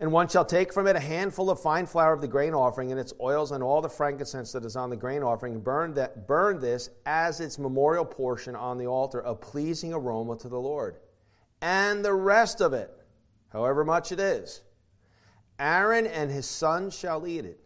And 0.00 0.10
one 0.10 0.26
shall 0.26 0.44
take 0.44 0.72
from 0.72 0.88
it 0.88 0.96
a 0.96 1.00
handful 1.00 1.48
of 1.48 1.60
fine 1.60 1.86
flour 1.86 2.12
of 2.12 2.20
the 2.20 2.26
grain 2.26 2.54
offering 2.54 2.90
and 2.90 2.98
its 2.98 3.12
oils 3.20 3.52
and 3.52 3.62
all 3.62 3.80
the 3.80 3.88
frankincense 3.88 4.50
that 4.50 4.64
is 4.64 4.74
on 4.74 4.90
the 4.90 4.96
grain 4.96 5.22
offering, 5.22 5.60
burn, 5.60 5.94
that, 5.94 6.26
burn 6.26 6.58
this 6.58 6.90
as 7.06 7.38
its 7.38 7.56
memorial 7.56 8.04
portion 8.04 8.56
on 8.56 8.78
the 8.78 8.86
altar, 8.86 9.20
a 9.20 9.32
pleasing 9.32 9.94
aroma 9.94 10.36
to 10.38 10.48
the 10.48 10.58
Lord. 10.58 10.96
And 11.62 12.04
the 12.04 12.12
rest 12.12 12.60
of 12.60 12.72
it, 12.72 12.90
however 13.50 13.84
much 13.84 14.10
it 14.10 14.18
is, 14.18 14.62
Aaron 15.60 16.08
and 16.08 16.28
his 16.28 16.44
sons 16.44 16.98
shall 16.98 17.24
eat 17.26 17.44
it. 17.44 17.60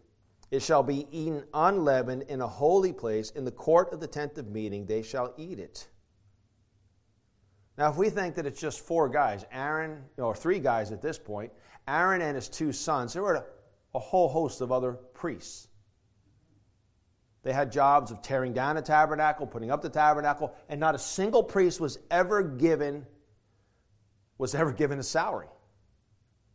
It 0.51 0.61
shall 0.61 0.83
be 0.83 1.07
eaten 1.11 1.43
unleavened 1.53 2.23
in 2.29 2.39
a 2.39 2.47
holy 2.47 2.93
place, 2.93 3.31
in 3.31 3.43
the 3.43 3.51
court 3.51 3.91
of 3.91 3.99
the 3.99 4.07
tent 4.07 4.37
of 4.37 4.49
meeting, 4.49 4.85
they 4.85 5.01
shall 5.01 5.33
eat 5.35 5.59
it. 5.59 5.87
Now, 7.77 7.89
if 7.89 7.97
we 7.97 8.09
think 8.09 8.35
that 8.35 8.45
it's 8.45 8.61
just 8.61 8.79
four 8.79 9.09
guys, 9.09 9.45
Aaron, 9.51 10.03
or 10.17 10.35
three 10.35 10.59
guys 10.59 10.91
at 10.91 11.01
this 11.01 11.17
point, 11.17 11.51
Aaron 11.87 12.21
and 12.21 12.35
his 12.35 12.49
two 12.49 12.71
sons, 12.71 13.13
there 13.13 13.23
were 13.23 13.35
a, 13.93 13.99
whole 13.99 14.29
host 14.29 14.61
of 14.61 14.71
other 14.71 14.93
priests. 14.93 15.69
They 17.41 17.51
had 17.51 17.71
jobs 17.71 18.11
of 18.11 18.21
tearing 18.21 18.53
down 18.53 18.75
the 18.75 18.81
tabernacle, 18.83 19.47
putting 19.47 19.71
up 19.71 19.81
the 19.81 19.89
tabernacle, 19.89 20.53
and 20.69 20.79
not 20.79 20.93
a 20.93 20.99
single 20.99 21.41
priest 21.41 21.79
was 21.79 21.97
ever 22.11 22.43
given 22.43 23.07
was 24.37 24.55
ever 24.55 24.71
given 24.71 24.99
a 24.99 25.03
salary. 25.03 25.47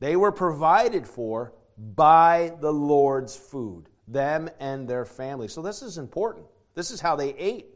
They 0.01 0.17
were 0.17 0.33
provided 0.33 1.07
for 1.07 1.53
by 1.77 2.55
the 2.61 2.73
Lord's 2.73 3.37
food, 3.37 3.89
them 4.09 4.51
and 4.61 4.89
their 4.89 5.05
family. 5.05 5.49
So 5.49 5.63
this 5.63 5.83
is 5.83 5.99
important. 5.99 6.47
This 6.75 6.91
is 6.91 7.01
how 7.01 7.17
they 7.17 7.35
ate. 7.35 7.67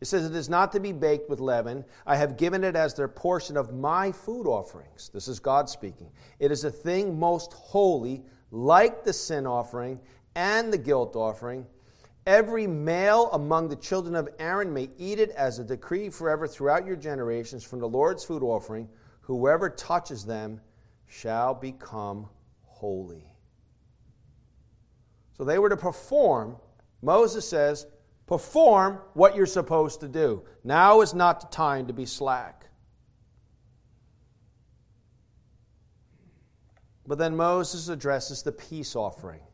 It 0.00 0.06
says, 0.06 0.26
It 0.26 0.36
is 0.36 0.48
not 0.48 0.72
to 0.72 0.80
be 0.80 0.92
baked 0.92 1.30
with 1.30 1.40
leaven. 1.40 1.84
I 2.06 2.16
have 2.16 2.36
given 2.36 2.64
it 2.64 2.76
as 2.76 2.94
their 2.94 3.08
portion 3.08 3.56
of 3.56 3.74
my 3.74 4.12
food 4.12 4.46
offerings. 4.46 5.10
This 5.12 5.28
is 5.28 5.40
God 5.40 5.68
speaking. 5.68 6.10
It 6.38 6.52
is 6.52 6.64
a 6.64 6.70
thing 6.70 7.18
most 7.18 7.52
holy, 7.54 8.22
like 8.50 9.04
the 9.04 9.12
sin 9.12 9.46
offering 9.46 10.00
and 10.34 10.72
the 10.72 10.78
guilt 10.78 11.16
offering. 11.16 11.66
Every 12.26 12.66
male 12.66 13.30
among 13.32 13.68
the 13.68 13.76
children 13.76 14.16
of 14.16 14.28
Aaron 14.40 14.72
may 14.72 14.90
eat 14.98 15.20
it 15.20 15.30
as 15.30 15.58
a 15.58 15.64
decree 15.64 16.10
forever 16.10 16.48
throughout 16.48 16.84
your 16.84 16.96
generations 16.96 17.62
from 17.62 17.78
the 17.78 17.88
Lord's 17.88 18.24
food 18.24 18.42
offering. 18.42 18.88
Whoever 19.20 19.70
touches 19.70 20.24
them 20.24 20.60
shall 21.06 21.54
become 21.54 22.28
holy. 22.64 23.32
So 25.36 25.44
they 25.44 25.58
were 25.58 25.68
to 25.68 25.76
perform, 25.76 26.56
Moses 27.00 27.48
says, 27.48 27.86
Perform 28.26 28.98
what 29.14 29.36
you're 29.36 29.46
supposed 29.46 30.00
to 30.00 30.08
do. 30.08 30.42
Now 30.64 31.00
is 31.02 31.14
not 31.14 31.40
the 31.40 31.46
time 31.46 31.86
to 31.86 31.92
be 31.92 32.06
slack. 32.06 32.66
But 37.06 37.18
then 37.18 37.36
Moses 37.36 37.88
addresses 37.88 38.42
the 38.42 38.50
peace 38.50 38.96
offering. 38.96 39.45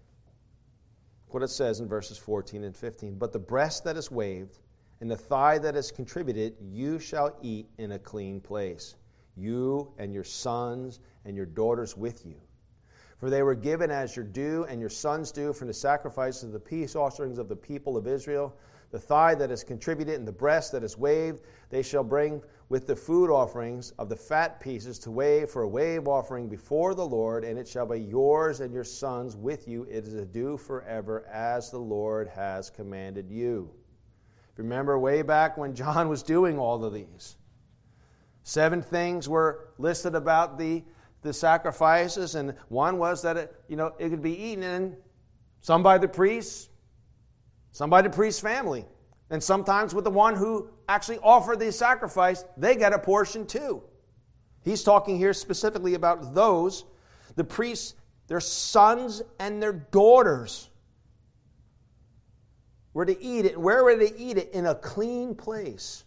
What 1.33 1.43
it 1.43 1.49
says 1.49 1.81
in 1.81 1.89
verses 1.89 2.19
14 2.19 2.65
and 2.65 2.77
15. 2.77 3.17
But 3.17 3.33
the 3.33 3.39
breast 3.39 3.85
that 3.85 3.97
is 3.97 4.11
waved 4.11 4.59
and 5.01 5.11
the 5.11 5.17
thigh 5.17 5.59
that 5.59 5.75
is 5.75 5.91
contributed, 5.91 6.55
you 6.61 6.99
shall 6.99 7.37
eat 7.43 7.67
in 7.79 7.93
a 7.93 7.99
clean 7.99 8.41
place, 8.41 8.97
you 9.37 9.93
and 9.99 10.13
your 10.13 10.25
sons 10.25 11.01
and 11.25 11.37
your 11.37 11.47
daughters 11.47 11.97
with 11.97 12.27
you. 12.27 12.37
For 13.19 13.31
they 13.31 13.43
were 13.43 13.55
given 13.55 13.91
as 13.91 14.15
your 14.15 14.25
due 14.25 14.65
and 14.69 14.81
your 14.81 14.91
sons' 14.91 15.33
due 15.33 15.53
from 15.53 15.69
the 15.69 15.75
sacrifices 15.75 16.43
of 16.43 16.53
the 16.53 16.61
peace 16.61 16.97
offerings 16.97 17.39
of 17.39 17.49
the 17.49 17.57
people 17.57 17.97
of 17.97 18.07
Israel. 18.07 18.55
The 18.93 19.01
thigh 19.01 19.35
that 19.35 19.51
is 19.51 19.65
contributed 19.65 20.15
and 20.15 20.29
the 20.29 20.33
breast 20.33 20.71
that 20.73 20.85
is 20.85 20.97
waved, 20.97 21.43
they 21.71 21.83
shall 21.83 22.05
bring 22.05 22.43
with 22.69 22.87
the 22.87 22.95
food 22.95 23.31
offerings 23.31 23.93
of 23.99 24.09
the 24.09 24.17
fat 24.17 24.61
pieces 24.61 24.99
to 25.01 25.11
wave 25.11 25.51
for 25.51 25.63
a 25.63 25.69
wave 25.69 26.07
offering 26.07 26.49
before 26.49 26.95
the 26.95 27.05
Lord, 27.05 27.43
and 27.43 27.59
it 27.59 27.67
shall 27.67 27.87
be 27.87 27.99
yours 27.99 28.61
and 28.61 28.73
your 28.73 28.85
sons 28.85 29.35
with 29.35 29.67
you. 29.67 29.85
It 29.85 30.07
is 30.07 30.15
a 30.15 30.25
due 30.25 30.57
forever, 30.57 31.27
as 31.27 31.71
the 31.71 31.79
Lord 31.79 32.29
has 32.29 32.71
commanded 32.71 33.31
you. 33.31 33.71
Remember 34.57 34.99
way 34.99 35.23
back 35.23 35.57
when 35.57 35.75
John 35.75 36.09
was 36.09 36.23
doing 36.23 36.59
all 36.59 36.85
of 36.85 36.93
these. 36.93 37.37
Seven 38.43 38.83
things 38.83 39.29
were 39.29 39.69
listed 39.79 40.15
about 40.15 40.59
the 40.59 40.85
the 41.23 41.33
sacrifices, 41.33 42.35
and 42.35 42.55
one 42.69 42.99
was 42.99 43.23
that 43.23 43.37
it, 43.37 43.55
you 43.69 43.77
know, 43.77 43.95
it 43.99 44.11
could 44.11 44.23
be 44.23 44.37
eaten 44.37 44.65
in 44.65 44.97
some 45.61 45.83
by 45.83 45.97
the 45.97 46.09
priests, 46.09 46.69
some 47.73 47.91
by 47.91 48.03
the 48.03 48.11
priest's 48.11 48.41
family, 48.41 48.85
and 49.31 49.43
sometimes 49.43 49.95
with 49.95 50.05
the 50.05 50.11
one 50.11 50.37
who 50.37 50.69
actually 50.89 51.19
offered 51.19 51.59
the 51.59 51.73
sacrifice, 51.73 52.45
they 52.57 52.77
get 52.77 52.93
a 52.93 52.99
portion 52.99 53.47
too. 53.47 53.83
He's 54.63 54.83
talking 54.83 55.17
here 55.19 55.33
specifically 55.33 55.95
about 55.95 56.35
those, 56.35 56.85
the 57.35 57.45
priests, 57.45 57.95
their 58.29 58.41
sons 58.41 59.23
and 59.41 59.63
their 59.63 59.73
daughters 59.73 60.71
were 62.95 63.07
to 63.07 63.23
eat 63.23 63.47
it. 63.47 63.59
Where 63.59 63.83
were 63.83 63.97
they 63.97 64.11
to 64.11 64.19
eat 64.19 64.37
it? 64.37 64.51
In 64.53 64.67
a 64.67 64.75
clean 64.75 65.35
place. 65.35 66.05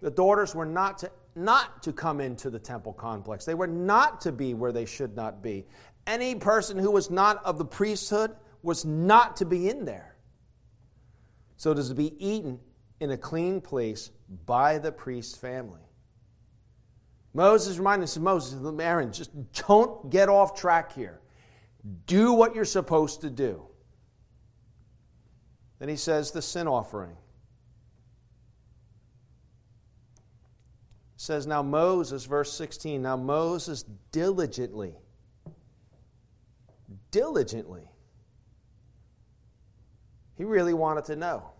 The 0.00 0.10
daughters 0.10 0.54
were 0.54 0.66
not 0.66 0.98
to 0.98 1.10
not 1.34 1.82
to 1.82 1.92
come 1.92 2.20
into 2.20 2.50
the 2.50 2.58
temple 2.58 2.92
complex. 2.92 3.44
They 3.44 3.54
were 3.54 3.66
not 3.66 4.20
to 4.22 4.32
be 4.32 4.52
where 4.54 4.72
they 4.72 4.84
should 4.84 5.16
not 5.16 5.42
be. 5.42 5.64
Any 6.06 6.34
person 6.34 6.78
who 6.78 6.90
was 6.90 7.10
not 7.10 7.42
of 7.44 7.56
the 7.56 7.64
priesthood 7.64 8.36
was 8.62 8.84
not 8.84 9.36
to 9.36 9.46
be 9.46 9.70
in 9.70 9.84
there. 9.84 10.11
So 11.56 11.72
it 11.72 11.78
is 11.78 11.88
to 11.88 11.94
be 11.94 12.14
eaten 12.24 12.58
in 13.00 13.10
a 13.10 13.16
clean 13.16 13.60
place 13.60 14.10
by 14.46 14.78
the 14.78 14.92
priest's 14.92 15.36
family. 15.36 15.80
Moses 17.34 17.78
reminded 17.78 18.04
us 18.04 18.16
of 18.16 18.22
Moses, 18.22 18.80
Aaron, 18.80 19.12
just 19.12 19.30
don't 19.66 20.10
get 20.10 20.28
off 20.28 20.54
track 20.54 20.92
here. 20.92 21.20
Do 22.06 22.32
what 22.32 22.54
you're 22.54 22.64
supposed 22.64 23.22
to 23.22 23.30
do. 23.30 23.62
Then 25.78 25.88
he 25.88 25.96
says 25.96 26.30
the 26.30 26.42
sin 26.42 26.68
offering. 26.68 27.16
says, 31.22 31.46
Now 31.46 31.62
Moses, 31.62 32.24
verse 32.24 32.52
16, 32.52 33.00
now 33.00 33.16
Moses 33.16 33.84
diligently, 34.10 34.96
diligently, 37.12 37.88
he 40.36 40.44
really 40.44 40.74
wanted 40.74 41.04
to 41.06 41.16
know. 41.16 41.50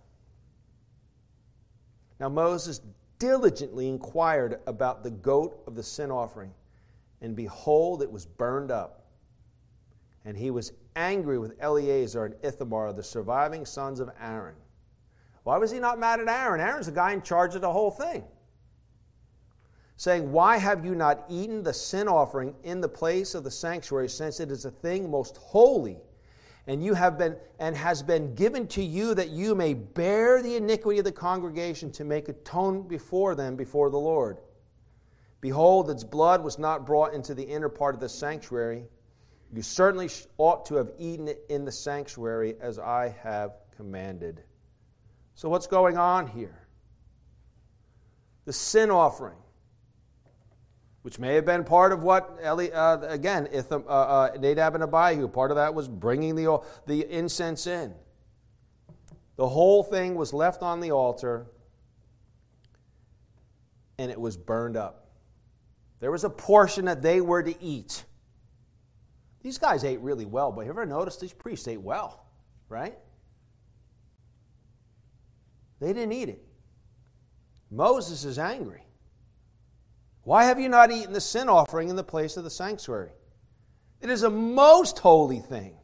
Now 2.19 2.29
Moses 2.29 2.81
diligently 3.19 3.89
inquired 3.89 4.61
about 4.67 5.03
the 5.03 5.11
goat 5.11 5.63
of 5.67 5.75
the 5.75 5.83
sin 5.83 6.11
offering, 6.11 6.53
and 7.21 7.37
behold, 7.37 8.03
it 8.03 8.11
was 8.11 8.27
burned 8.27 8.71
up. 8.71 9.07
And 10.25 10.37
he 10.37 10.51
was 10.51 10.73
angry 10.95 11.39
with 11.39 11.57
Eleazar 11.61 12.25
and 12.25 12.35
Ithamar, 12.43 12.93
the 12.93 13.03
surviving 13.03 13.67
sons 13.67 13.99
of 13.99 14.11
Aaron. 14.21 14.55
Why 15.43 15.59
was 15.59 15.71
he 15.71 15.81
not 15.81 15.99
mad 15.99 16.21
at 16.21 16.29
Aaron? 16.29 16.61
Aaron's 16.61 16.87
the 16.87 16.93
guy 16.93 17.13
in 17.13 17.23
charge 17.23 17.55
of 17.57 17.61
the 17.61 17.73
whole 17.73 17.91
thing 17.91 18.25
saying, 20.03 20.33
Why 20.33 20.57
have 20.57 20.85
you 20.85 20.97
not 20.97 21.25
eaten 21.29 21.63
the 21.63 21.73
sin 21.73 22.09
offering 22.09 22.57
in 22.65 22.81
the 22.81 22.89
place 22.89 23.37
of 23.37 23.45
the 23.45 23.51
sanctuary, 23.53 24.09
since 24.09 24.41
it 24.41 24.51
is 24.51 24.65
a 24.65 24.71
thing 24.71 25.09
most 25.09 25.37
holy? 25.37 25.99
And 26.67 26.83
you 26.83 26.95
have 26.95 27.19
been 27.19 27.37
and 27.59 27.77
has 27.77 28.03
been 28.03 28.35
given 28.35 28.69
to 28.69 28.83
you 28.83 29.15
that 29.15 29.31
you 29.31 29.55
may 29.55 29.75
bear 29.75 30.43
the 30.43 30.57
iniquity 30.57 30.99
of 31.01 31.05
the 31.05 31.13
congregation 31.13 31.91
to 31.93 32.05
make 32.05 32.29
atonement 32.29 32.89
before 32.89 33.35
them 33.35 33.57
before 33.57 33.91
the 33.91 33.99
Lord. 33.99 34.39
Behold, 35.41 35.91
its 35.91 36.05
blood 36.05 36.43
was 36.45 36.59
not 36.59 36.87
brought 36.87 37.15
into 37.15 37.35
the 37.35 37.43
inner 37.43 37.69
part 37.69 37.97
of 37.97 38.01
the 38.01 38.09
sanctuary. 38.09 38.85
You 39.53 39.61
certainly 39.61 40.09
ought 40.39 40.65
to 40.67 40.77
have 40.77 40.93
eaten 40.99 41.27
it 41.27 41.45
in 41.49 41.65
the 41.65 41.73
sanctuary 41.73 42.55
as 42.61 42.79
I 42.79 43.15
have 43.23 43.57
commanded. 43.77 44.45
So, 45.35 45.49
what's 45.49 45.67
going 45.67 45.99
on 45.99 46.29
here? 46.29 46.69
The 48.45 48.53
sin 48.53 48.91
offering, 48.91 49.42
which 51.03 51.19
may 51.19 51.35
have 51.35 51.45
been 51.45 51.65
part 51.65 51.93
of 51.93 52.03
what, 52.03 52.39
Eli, 52.45 52.69
uh, 52.69 53.01
again, 53.09 53.49
Itham, 53.53 53.85
uh, 53.87 53.89
uh, 53.89 54.31
Nadab 54.39 54.75
and 54.75 54.85
Abihu, 54.85 55.29
part 55.29 55.51
of 55.51 55.57
that 55.57 55.75
was 55.75 55.89
bringing 55.89 56.37
the, 56.37 56.61
the 56.87 57.05
incense 57.11 57.67
in. 57.67 57.93
The 59.37 59.49
whole 59.49 59.83
thing 59.83 60.15
was 60.15 60.33
left 60.33 60.63
on 60.63 60.81
the 60.81 60.93
altar 60.93 61.47
and 63.99 64.11
it 64.11 64.21
was 64.21 64.37
burned 64.37 64.77
up. 64.77 65.11
There 66.01 66.11
was 66.11 66.25
a 66.25 66.31
portion 66.31 66.85
that 66.87 67.03
they 67.03 67.21
were 67.21 67.43
to 67.43 67.63
eat. 67.63 68.05
These 69.43 69.59
guys 69.59 69.85
ate 69.85 70.01
really 70.01 70.25
well, 70.25 70.53
but 70.53 70.65
you 70.65 70.71
ever 70.71 70.87
noticed 70.87 71.21
these 71.21 71.33
priests 71.33 71.67
ate 71.67 71.81
well, 71.81 72.27
right? 72.69 72.97
They 75.81 75.93
didn't 75.93 76.13
eat 76.13 76.29
it. 76.29 76.45
Moses 77.71 78.25
is 78.25 78.39
angry. 78.39 78.82
Why 80.25 80.45
have 80.45 80.61
you 80.61 80.69
not 80.69 80.91
eaten 80.91 81.13
the 81.13 81.21
sin 81.21 81.49
offering 81.49 81.89
in 81.89 81.97
the 81.97 82.05
place 82.05 82.37
of 82.37 82.45
the 82.45 82.51
sanctuary? 82.51 83.11
It 84.01 84.11
is 84.11 84.23
a 84.23 84.31
most 84.31 84.99
holy 84.99 85.41
thing. 85.41 85.77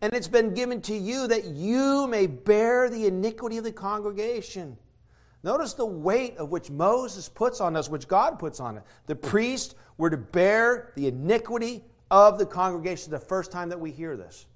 And 0.00 0.12
it's 0.14 0.28
been 0.28 0.54
given 0.54 0.80
to 0.82 0.94
you 0.94 1.26
that 1.26 1.44
you 1.44 2.06
may 2.06 2.26
bear 2.26 2.88
the 2.88 3.06
iniquity 3.06 3.58
of 3.58 3.64
the 3.64 3.72
congregation. 3.72 4.76
Notice 5.42 5.74
the 5.74 5.86
weight 5.86 6.36
of 6.36 6.50
which 6.50 6.70
Moses 6.70 7.28
puts 7.28 7.60
on 7.60 7.76
us, 7.76 7.88
which 7.88 8.06
God 8.06 8.38
puts 8.38 8.60
on 8.60 8.76
it. 8.76 8.84
The 9.06 9.16
priests 9.16 9.74
were 9.96 10.10
to 10.10 10.16
bear 10.16 10.92
the 10.96 11.08
iniquity 11.08 11.84
of 12.10 12.38
the 12.38 12.46
congregation 12.46 13.10
the 13.10 13.18
first 13.18 13.50
time 13.50 13.68
that 13.68 13.80
we 13.80 13.90
hear 13.90 14.16
this. 14.16 14.46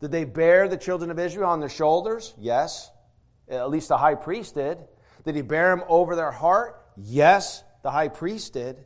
Did 0.00 0.12
they 0.12 0.24
bear 0.24 0.68
the 0.68 0.76
children 0.76 1.10
of 1.10 1.18
Israel 1.18 1.50
on 1.50 1.58
their 1.60 1.68
shoulders? 1.68 2.34
Yes. 2.38 2.90
At 3.48 3.70
least 3.70 3.88
the 3.88 3.96
high 3.96 4.14
priest 4.14 4.54
did. 4.54 4.78
Did 5.24 5.34
he 5.34 5.42
bear 5.42 5.74
them 5.74 5.84
over 5.88 6.14
their 6.14 6.30
heart? 6.30 6.87
Yes, 7.00 7.62
the 7.82 7.90
high 7.90 8.08
priest 8.08 8.54
did. 8.54 8.84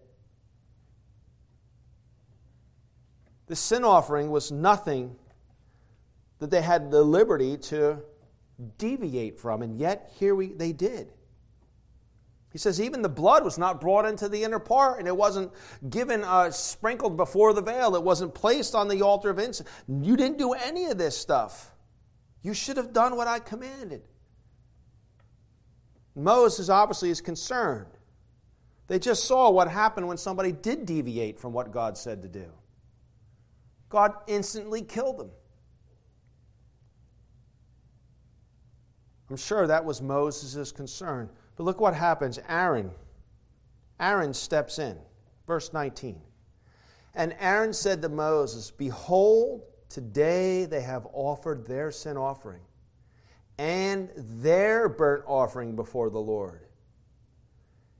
The 3.46 3.56
sin 3.56 3.84
offering 3.84 4.30
was 4.30 4.52
nothing 4.52 5.16
that 6.38 6.50
they 6.50 6.62
had 6.62 6.90
the 6.90 7.02
liberty 7.02 7.56
to 7.56 8.00
deviate 8.78 9.38
from, 9.38 9.62
and 9.62 9.78
yet 9.78 10.12
here 10.18 10.34
we, 10.34 10.52
they 10.52 10.72
did. 10.72 11.12
He 12.52 12.58
says, 12.58 12.80
even 12.80 13.00
the 13.00 13.08
blood 13.08 13.44
was 13.44 13.56
not 13.56 13.80
brought 13.80 14.04
into 14.04 14.28
the 14.28 14.44
inner 14.44 14.58
part, 14.58 14.98
and 14.98 15.08
it 15.08 15.16
wasn't 15.16 15.52
given, 15.88 16.22
uh, 16.22 16.50
sprinkled 16.50 17.16
before 17.16 17.54
the 17.54 17.62
veil. 17.62 17.96
It 17.96 18.02
wasn't 18.02 18.34
placed 18.34 18.74
on 18.74 18.88
the 18.88 19.00
altar 19.00 19.30
of 19.30 19.38
incense. 19.38 19.68
You 19.88 20.18
didn't 20.18 20.36
do 20.36 20.52
any 20.52 20.86
of 20.86 20.98
this 20.98 21.16
stuff. 21.16 21.72
You 22.42 22.52
should 22.52 22.76
have 22.76 22.92
done 22.92 23.16
what 23.16 23.26
I 23.26 23.38
commanded. 23.38 24.02
Moses 26.14 26.68
obviously 26.68 27.08
is 27.08 27.22
concerned. 27.22 27.86
They 28.92 28.98
just 28.98 29.24
saw 29.24 29.48
what 29.48 29.68
happened 29.68 30.06
when 30.06 30.18
somebody 30.18 30.52
did 30.52 30.84
deviate 30.84 31.40
from 31.40 31.54
what 31.54 31.72
God 31.72 31.96
said 31.96 32.20
to 32.20 32.28
do. 32.28 32.44
God 33.88 34.12
instantly 34.26 34.82
killed 34.82 35.16
them. 35.16 35.30
I'm 39.30 39.38
sure 39.38 39.66
that 39.66 39.82
was 39.82 40.02
Moses' 40.02 40.72
concern. 40.72 41.30
But 41.56 41.64
look 41.64 41.80
what 41.80 41.94
happens. 41.94 42.38
Aaron, 42.50 42.90
Aaron 43.98 44.34
steps 44.34 44.78
in. 44.78 44.98
Verse 45.46 45.72
19. 45.72 46.20
And 47.14 47.34
Aaron 47.40 47.72
said 47.72 48.02
to 48.02 48.10
Moses, 48.10 48.70
Behold, 48.70 49.62
today 49.88 50.66
they 50.66 50.82
have 50.82 51.06
offered 51.14 51.66
their 51.66 51.90
sin 51.92 52.18
offering 52.18 52.60
and 53.56 54.10
their 54.14 54.90
burnt 54.90 55.24
offering 55.26 55.76
before 55.76 56.10
the 56.10 56.20
Lord. 56.20 56.66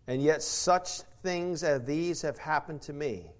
And 0.06 0.22
yet 0.22 0.42
such 0.42 1.00
things 1.22 1.62
as 1.62 1.84
these 1.84 2.22
have 2.22 2.38
happened 2.38 2.82
to 2.82 2.92
me. 2.92 3.30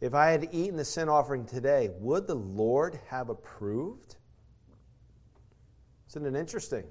If 0.00 0.14
I 0.14 0.30
had 0.30 0.48
eaten 0.52 0.76
the 0.76 0.84
sin 0.84 1.08
offering 1.08 1.44
today, 1.44 1.90
would 1.98 2.26
the 2.26 2.36
Lord 2.36 3.00
have 3.08 3.28
approved? 3.28 4.16
Isn't 6.10 6.24
it 6.24 6.38
interesting? 6.38 6.84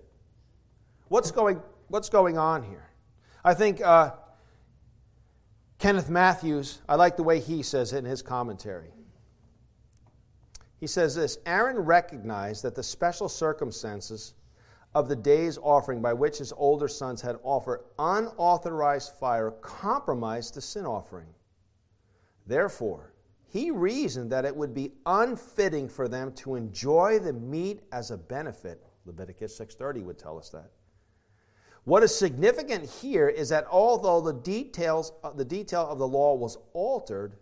What's 1.07 1.31
going, 1.31 1.61
what's 1.87 2.09
going 2.09 2.37
on 2.37 2.63
here? 2.63 2.89
I 3.45 3.53
think 3.53 3.81
uh, 3.81 4.11
Kenneth 5.79 6.09
Mathews, 6.09 6.81
I 6.89 6.95
like 6.95 7.15
the 7.15 7.23
way 7.23 7.39
he 7.39 7.63
says 7.63 7.93
it 7.93 7.99
in 7.99 8.05
his 8.05 8.21
commentary. 8.21 8.91
He 10.79 10.87
says 10.87 11.15
this 11.15 11.37
Aaron 11.45 11.79
recognized 11.79 12.63
that 12.63 12.75
the 12.75 12.83
special 12.83 13.29
circumstances 13.29 14.33
of 14.97 15.07
the 15.07 15.15
day's 15.15 15.59
offering 15.59 16.01
by 16.01 16.13
which 16.13 16.39
his 16.39 16.51
older 16.57 16.87
sons 16.87 17.21
had 17.21 17.37
offered 17.43 17.81
unauthorized 17.99 19.13
fire 19.13 19.51
compromised 19.51 20.55
the 20.55 20.61
sin 20.61 20.85
offering. 20.85 21.27
Therefore, 22.47 23.13
he 23.47 23.69
reasoned 23.71 24.31
that 24.31 24.45
it 24.45 24.55
would 24.55 24.73
be 24.73 24.93
unfitting 25.05 25.87
for 25.87 26.07
them 26.07 26.31
to 26.33 26.55
enjoy 26.55 27.19
the 27.19 27.33
meat 27.33 27.81
as 27.91 28.11
a 28.11 28.17
benefit 28.17 28.83
Leviticus 29.05 29.55
6:30 29.57 30.03
would 30.03 30.17
tell 30.17 30.37
us 30.37 30.49
that. 30.49 30.71
What 31.85 32.03
is 32.03 32.13
significant 32.13 32.83
here 32.83 33.29
is 33.29 33.49
that 33.49 33.65
although 33.71 34.19
the 34.19 34.33
details 34.33 35.13
uh, 35.23 35.31
the 35.31 35.45
detail 35.45 35.87
of 35.87 35.99
the 35.99 36.07
law 36.07 36.35
was 36.35 36.57
altered, 36.73 37.37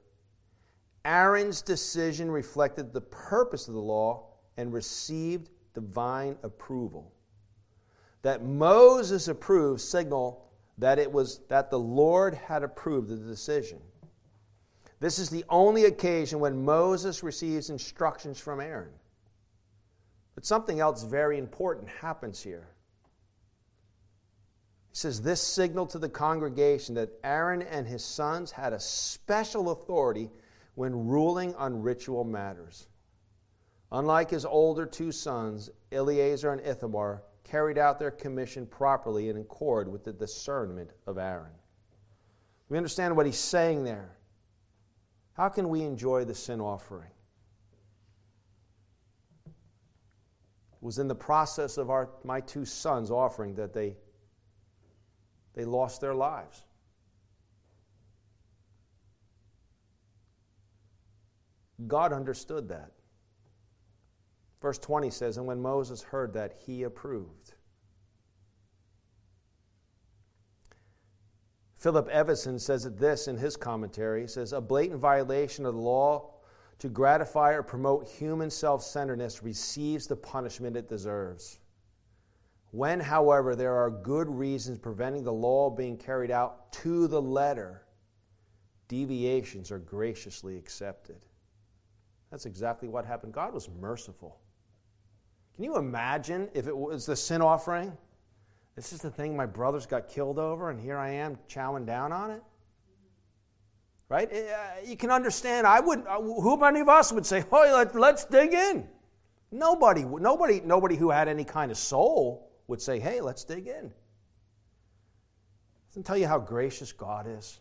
Aaron's 1.04 1.62
decision 1.62 2.30
reflected 2.30 2.94
the 2.94 3.02
purpose 3.02 3.68
of 3.68 3.74
the 3.74 3.82
law 3.82 4.28
and 4.58 4.74
received 4.74 5.50
divine 5.74 6.38
approval. 6.44 7.15
That 8.26 8.44
Moses 8.44 9.28
approved 9.28 9.82
signal 9.82 10.50
that 10.80 10.98
it 10.98 11.12
was 11.12 11.42
that 11.48 11.70
the 11.70 11.78
Lord 11.78 12.34
had 12.34 12.64
approved 12.64 13.08
the 13.08 13.18
decision. 13.18 13.80
This 15.00 15.20
is 15.20 15.30
the 15.30 15.46
only 15.48 15.86
occasion 15.86 16.40
when 16.40 16.66
Moses 16.66 17.22
receives 17.22 17.70
instructions 17.70 18.40
from 18.40 18.60
Aaron. 18.60 18.94
But 20.34 20.44
something 20.44 20.80
else 20.80 21.04
very 21.04 21.38
important 21.38 21.88
happens 21.88 22.42
here. 22.42 22.68
He 24.90 24.98
says, 24.98 25.22
This 25.22 25.42
signal 25.42 25.86
to 25.86 26.00
the 26.00 26.10
congregation 26.10 26.96
that 26.96 27.12
Aaron 27.24 27.62
and 27.62 27.86
his 27.86 28.04
sons 28.04 28.50
had 28.50 28.74
a 28.74 28.80
special 28.80 29.70
authority 29.70 30.32
when 30.74 31.08
ruling 31.08 31.54
on 31.54 31.84
ritual 31.84 32.24
matters. 32.24 32.88
Unlike 33.92 34.32
his 34.32 34.46
older 34.46 34.88
two 34.88 35.12
sons, 35.12 35.70
Eleazar 35.92 36.54
and 36.54 36.62
Ithamar 36.66 37.22
carried 37.46 37.78
out 37.78 38.00
their 38.00 38.12
commission 38.12 38.66
properly 38.66 39.30
and 39.30 39.38
in 39.38 39.46
accord 39.46 39.90
with 39.90 40.04
the 40.04 40.12
discernment 40.12 40.92
of 41.08 41.18
Aaron. 41.18 41.54
We 42.68 42.78
understand 42.78 43.16
what 43.16 43.26
he's 43.26 43.38
saying 43.38 43.86
there. 43.86 44.18
How 45.34 45.48
can 45.48 45.70
we 45.70 45.82
enjoy 45.82 46.26
the 46.26 46.36
sin 46.36 46.60
offering? 46.60 47.12
was 50.86 51.00
in 51.00 51.08
the 51.08 51.16
process 51.16 51.80
of 51.80 51.90
our, 51.90 52.12
my 52.24 52.40
two 52.40 52.64
sons 52.64 53.10
offering 53.10 53.56
that 53.56 53.74
they, 53.74 53.98
they 55.56 55.66
lost 55.66 56.00
their 56.00 56.14
lives. 56.14 56.64
God 61.88 62.14
understood 62.14 62.70
that. 62.70 62.92
Verse 64.66 64.80
20 64.80 65.12
says, 65.12 65.38
And 65.38 65.46
when 65.46 65.62
Moses 65.62 66.02
heard 66.02 66.34
that, 66.34 66.56
he 66.66 66.82
approved. 66.82 67.54
Philip 71.76 72.10
Eveson 72.10 72.60
says 72.60 72.90
this 72.96 73.28
in 73.28 73.38
his 73.38 73.56
commentary. 73.56 74.22
He 74.22 74.28
says, 74.28 74.54
A 74.54 74.60
blatant 74.60 75.00
violation 75.00 75.68
of 75.68 75.76
the 75.76 75.80
law 75.80 76.34
to 76.80 76.90
gratify 76.90 77.52
or 77.52 77.62
promote 77.62 78.08
human 78.08 78.50
self 78.50 78.82
centeredness 78.82 79.44
receives 79.44 80.08
the 80.08 80.16
punishment 80.16 80.76
it 80.76 80.90
deserves. 80.90 81.60
When, 82.72 83.00
however, 83.00 83.56
there 83.56 83.76
are 83.76 83.92
good 83.92 84.28
reasons 84.28 84.80
preventing 84.80 85.24
the 85.24 85.32
law 85.32 85.70
being 85.70 85.96
carried 85.96 86.32
out 86.32 86.72
to 86.72 87.08
the 87.08 87.22
letter, 87.22 87.86
deviations 88.88 89.72
are 89.72 89.78
graciously 89.78 90.58
accepted. 90.58 91.28
That's 92.32 92.48
exactly 92.48 92.88
what 92.88 93.06
happened. 93.06 93.32
God 93.32 93.54
was 93.54 93.70
merciful. 93.70 94.40
Can 95.56 95.64
you 95.64 95.78
imagine 95.78 96.50
if 96.54 96.68
it 96.68 96.76
was 96.76 97.06
the 97.06 97.16
sin 97.16 97.42
offering? 97.42 97.98
This 98.76 98.92
is 98.92 99.00
the 99.00 99.10
thing 99.10 99.36
my 99.36 99.46
brothers 99.46 99.86
got 99.86 100.10
killed 100.10 100.38
over, 100.38 100.70
and 100.70 100.80
here 100.80 100.98
I 100.98 101.12
am 101.12 101.38
chowing 101.50 101.86
down 101.86 102.12
on 102.12 102.32
it? 102.32 102.44
right? 104.10 104.30
Eh, 104.32 104.52
uh, 104.52 104.86
you 104.86 104.98
can 104.98 105.12
understand. 105.12 105.66
I 105.66 105.80
would. 105.80 106.06
Uh, 106.06 106.22
who 106.22 106.58
many 106.58 106.80
of 106.80 106.90
us 106.90 107.12
would 107.12 107.26
say, 107.26 107.44
"Oh, 107.52 107.88
let, 107.94 108.16
us 108.16 108.26
dig 108.26 108.54
in"? 108.54 108.88
Nobody, 109.52 110.04
nobody, 110.04 110.62
nobody 110.62 110.96
who 110.96 111.10
had 111.10 111.28
any 111.28 111.44
kind 111.44 111.72
of 111.72 111.78
soul 111.78 112.52
would 112.68 112.82
say, 112.82 113.00
"Hey, 113.00 113.22
let's 113.22 113.44
dig 113.44 113.68
in." 113.68 113.92
Doesn't 115.90 116.04
tell 116.04 116.18
you 116.18 116.28
how 116.28 116.40
gracious 116.40 116.92
God 116.92 117.26
is. 117.28 117.60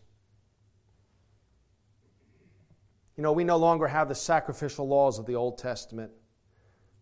You 3.15 3.23
know, 3.23 3.31
we 3.31 3.45
no 3.45 3.55
longer 3.55 3.87
have 3.87 4.09
the 4.09 4.15
sacrificial 4.15 4.87
laws 4.87 5.19
of 5.19 5.25
the 5.25 5.35
Old 5.35 5.57
Testament 5.57 6.11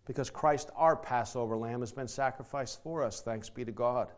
because 0.06 0.30
Christ, 0.30 0.70
our 0.76 0.96
Passover 0.96 1.56
lamb, 1.56 1.80
has 1.80 1.92
been 1.92 2.08
sacrificed 2.08 2.84
for 2.84 3.04
us. 3.04 3.22
Thanks 3.22 3.50
be 3.50 3.64
to 3.64 3.72
God. 3.72 4.10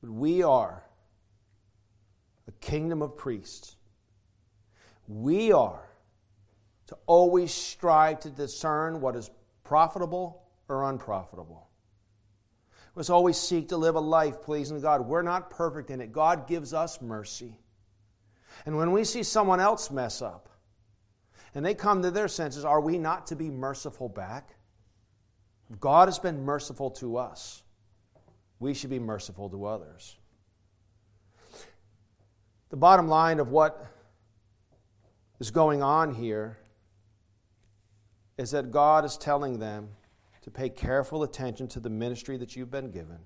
But 0.00 0.10
we 0.10 0.42
are 0.42 0.82
a 2.46 2.52
kingdom 2.52 3.02
of 3.02 3.16
priests. 3.16 3.76
We 5.08 5.52
are 5.52 5.88
to 6.88 6.96
always 7.06 7.52
strive 7.52 8.20
to 8.20 8.30
discern 8.30 9.00
what 9.00 9.16
is 9.16 9.30
profitable 9.64 10.42
or 10.68 10.88
unprofitable. 10.88 11.68
We 12.94 13.00
must 13.00 13.10
always 13.10 13.36
seek 13.36 13.68
to 13.70 13.76
live 13.76 13.94
a 13.94 14.00
life 14.00 14.42
pleasing 14.42 14.76
to 14.76 14.82
God. 14.82 15.06
We're 15.06 15.22
not 15.22 15.50
perfect 15.50 15.90
in 15.90 16.00
it. 16.00 16.12
God 16.12 16.46
gives 16.46 16.72
us 16.74 17.00
mercy. 17.00 17.58
And 18.64 18.76
when 18.76 18.92
we 18.92 19.04
see 19.04 19.22
someone 19.22 19.60
else 19.60 19.90
mess 19.90 20.22
up 20.22 20.48
and 21.56 21.64
they 21.64 21.72
come 21.72 22.02
to 22.02 22.10
their 22.10 22.28
senses, 22.28 22.66
are 22.66 22.82
we 22.82 22.98
not 22.98 23.28
to 23.28 23.34
be 23.34 23.48
merciful 23.48 24.10
back? 24.10 24.56
God 25.80 26.06
has 26.06 26.18
been 26.18 26.44
merciful 26.44 26.90
to 26.90 27.16
us. 27.16 27.62
We 28.60 28.74
should 28.74 28.90
be 28.90 28.98
merciful 28.98 29.48
to 29.48 29.64
others. 29.64 30.18
The 32.68 32.76
bottom 32.76 33.08
line 33.08 33.40
of 33.40 33.52
what 33.52 33.86
is 35.40 35.50
going 35.50 35.82
on 35.82 36.14
here 36.14 36.58
is 38.36 38.50
that 38.50 38.70
God 38.70 39.06
is 39.06 39.16
telling 39.16 39.58
them 39.58 39.88
to 40.42 40.50
pay 40.50 40.68
careful 40.68 41.22
attention 41.22 41.68
to 41.68 41.80
the 41.80 41.88
ministry 41.88 42.36
that 42.36 42.54
you've 42.54 42.70
been 42.70 42.90
given. 42.90 43.20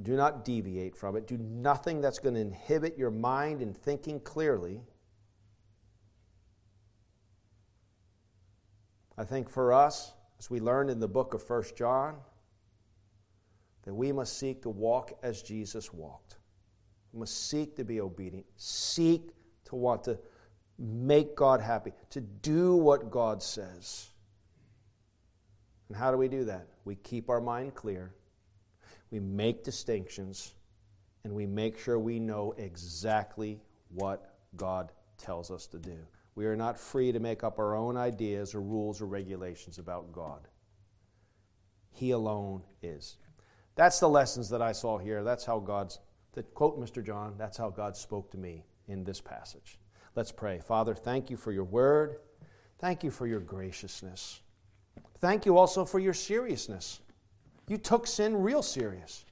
Do 0.00 0.16
not 0.16 0.44
deviate 0.44 0.96
from 0.96 1.16
it. 1.16 1.26
Do 1.26 1.36
nothing 1.36 2.00
that's 2.00 2.18
going 2.18 2.34
to 2.34 2.40
inhibit 2.40 2.96
your 2.96 3.10
mind 3.10 3.60
in 3.60 3.74
thinking 3.74 4.20
clearly. 4.20 4.80
I 9.18 9.24
think 9.24 9.50
for 9.50 9.72
us, 9.72 10.12
as 10.38 10.50
we 10.50 10.60
learned 10.60 10.90
in 10.90 10.98
the 10.98 11.08
book 11.08 11.34
of 11.34 11.48
1 11.48 11.64
John, 11.76 12.16
that 13.84 13.94
we 13.94 14.12
must 14.12 14.38
seek 14.38 14.62
to 14.62 14.70
walk 14.70 15.12
as 15.22 15.42
Jesus 15.42 15.92
walked. 15.92 16.36
We 17.12 17.20
must 17.20 17.48
seek 17.48 17.76
to 17.76 17.84
be 17.84 18.00
obedient, 18.00 18.46
seek 18.56 19.30
to 19.64 19.76
want 19.76 20.04
to 20.04 20.18
make 20.78 21.36
God 21.36 21.60
happy, 21.60 21.92
to 22.10 22.20
do 22.20 22.76
what 22.76 23.10
God 23.10 23.42
says. 23.42 24.08
And 25.88 25.96
how 25.96 26.10
do 26.10 26.16
we 26.16 26.28
do 26.28 26.44
that? 26.44 26.68
We 26.84 26.94
keep 26.96 27.28
our 27.28 27.40
mind 27.40 27.74
clear, 27.74 28.14
we 29.12 29.20
make 29.20 29.62
distinctions, 29.62 30.54
and 31.22 31.32
we 31.32 31.46
make 31.46 31.78
sure 31.78 31.98
we 31.98 32.18
know 32.18 32.54
exactly 32.56 33.60
what 33.90 34.34
God 34.56 34.90
tells 35.18 35.50
us 35.50 35.66
to 35.68 35.78
do. 35.78 35.98
We 36.34 36.46
are 36.46 36.56
not 36.56 36.80
free 36.80 37.12
to 37.12 37.20
make 37.20 37.44
up 37.44 37.58
our 37.58 37.76
own 37.76 37.98
ideas 37.98 38.54
or 38.54 38.62
rules 38.62 39.02
or 39.02 39.06
regulations 39.06 39.78
about 39.78 40.12
God. 40.12 40.48
He 41.90 42.12
alone 42.12 42.62
is. 42.82 43.18
That's 43.74 44.00
the 44.00 44.08
lessons 44.08 44.48
that 44.48 44.62
I 44.62 44.72
saw 44.72 44.96
here. 44.96 45.22
That's 45.22 45.44
how 45.44 45.58
God's, 45.58 45.98
to 46.32 46.42
quote 46.42 46.80
Mr. 46.80 47.04
John, 47.04 47.34
that's 47.36 47.58
how 47.58 47.68
God 47.68 47.94
spoke 47.94 48.30
to 48.30 48.38
me 48.38 48.64
in 48.88 49.04
this 49.04 49.20
passage. 49.20 49.78
Let's 50.16 50.32
pray. 50.32 50.58
Father, 50.58 50.94
thank 50.94 51.28
you 51.28 51.36
for 51.36 51.52
your 51.52 51.64
word. 51.64 52.16
Thank 52.78 53.04
you 53.04 53.10
for 53.10 53.26
your 53.26 53.40
graciousness. 53.40 54.40
Thank 55.20 55.44
you 55.44 55.58
also 55.58 55.84
for 55.84 55.98
your 55.98 56.14
seriousness. 56.14 57.00
You 57.68 57.78
took 57.78 58.06
sin 58.06 58.42
real 58.42 58.62
serious, 58.62 59.24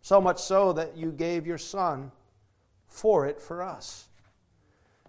so 0.00 0.20
much 0.20 0.40
so 0.40 0.72
that 0.74 0.96
you 0.96 1.10
gave 1.12 1.46
your 1.46 1.58
Son 1.58 2.12
for 2.86 3.26
it 3.26 3.40
for 3.40 3.62
us. 3.62 4.08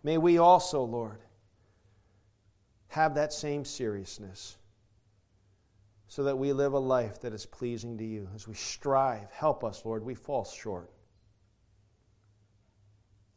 May 0.03 0.17
we 0.17 0.37
also, 0.37 0.83
Lord, 0.83 1.19
have 2.87 3.15
that 3.15 3.33
same 3.33 3.65
seriousness 3.65 4.57
so 6.07 6.23
that 6.23 6.37
we 6.37 6.53
live 6.53 6.73
a 6.73 6.79
life 6.79 7.19
that 7.21 7.33
is 7.33 7.45
pleasing 7.45 7.97
to 7.97 8.05
you. 8.05 8.29
As 8.35 8.47
we 8.47 8.53
strive, 8.53 9.31
help 9.31 9.63
us, 9.63 9.83
Lord, 9.83 10.05
we 10.05 10.13
fall 10.13 10.45
short. 10.45 10.91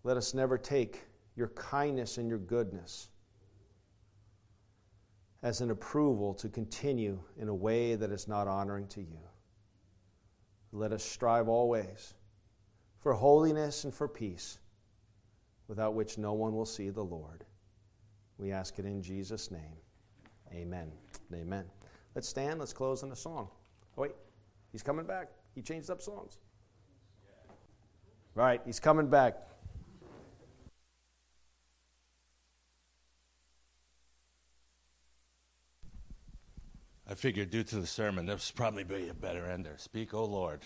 Let 0.05 0.16
us 0.16 0.35
never 0.35 0.59
take 0.59 1.05
your 1.37 1.49
kindness 1.49 2.18
and 2.18 2.29
your 2.29 2.39
goodness 2.39 3.09
as 5.47 5.61
an 5.61 5.70
approval 5.70 6.34
to 6.34 6.49
continue 6.49 7.20
in 7.38 7.47
a 7.47 7.55
way 7.55 7.94
that 7.94 8.11
is 8.11 8.26
not 8.26 8.49
honoring 8.49 8.84
to 8.88 9.01
you. 9.01 9.20
Let 10.72 10.90
us 10.90 11.05
strive 11.05 11.47
always 11.47 12.14
for 12.99 13.12
holiness 13.12 13.84
and 13.84 13.94
for 13.94 14.09
peace, 14.09 14.59
without 15.68 15.94
which 15.94 16.18
no 16.18 16.32
one 16.32 16.53
will 16.53 16.66
see 16.66 16.90
the 16.90 17.05
Lord. 17.05 17.44
We 18.38 18.51
ask 18.51 18.80
it 18.80 18.86
in 18.86 19.01
Jesus' 19.01 19.53
name. 19.53 19.76
Amen. 20.53 20.90
Amen. 21.32 21.66
Let's 22.16 22.28
stand. 22.28 22.59
Let's 22.59 22.72
close 22.72 23.05
in 23.05 23.12
a 23.12 23.16
song. 23.16 23.49
Oh, 23.97 24.03
wait. 24.03 24.16
He's 24.72 24.82
coming 24.82 25.07
back. 25.07 25.28
He 25.55 25.62
changed 25.62 25.90
up 25.90 26.03
songs. 26.03 26.38
Right. 28.34 28.61
He's 28.66 28.80
coming 28.80 29.07
back. 29.07 29.47
I 37.09 37.14
figured 37.14 37.50
due 37.50 37.62
to 37.62 37.76
the 37.76 37.86
sermon, 37.86 38.26
this 38.26 38.50
would 38.50 38.57
probably 38.57 38.82
be 38.84 39.09
a 39.09 39.14
better 39.14 39.46
ender. 39.46 39.74
Speak, 39.78 40.12
O 40.12 40.24
Lord. 40.24 40.62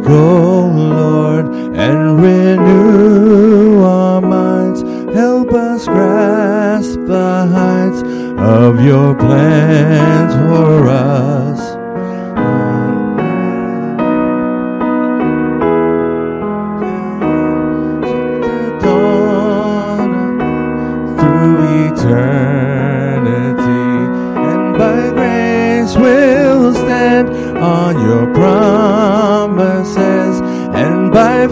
Speak, 0.00 0.12
O 0.12 0.66
Lord, 0.74 1.46
and 1.76 2.22
renew 2.22 3.82
our 3.82 4.20
minds. 4.22 4.80
Help 5.14 5.52
us 5.52 5.86
grasp 5.86 7.00
the 7.04 7.46
heights 7.52 8.02
of 8.40 8.82
your 8.82 9.14
plans 9.14 10.32
for 10.34 10.88
us. 10.88 11.39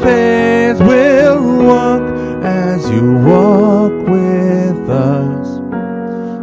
Faith 0.03 0.79
we'll 0.81 1.65
walk 1.65 2.03
as 2.43 2.89
you 2.91 3.15
walk 3.15 3.93
with 4.09 4.89
us. 4.89 5.49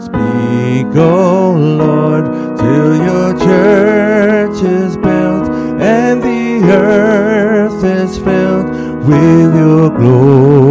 Speak, 0.05 0.87
O 0.95 1.53
Lord, 1.53 2.25
till 2.57 2.95
your 3.09 3.33
church 3.37 4.61
is 4.63 4.97
built 4.97 5.49
and 5.81 6.21
the 6.21 6.71
earth 6.71 7.83
is 7.83 8.17
filled 8.17 8.69
with 9.07 9.55
your 9.55 9.89
glory. 9.89 10.64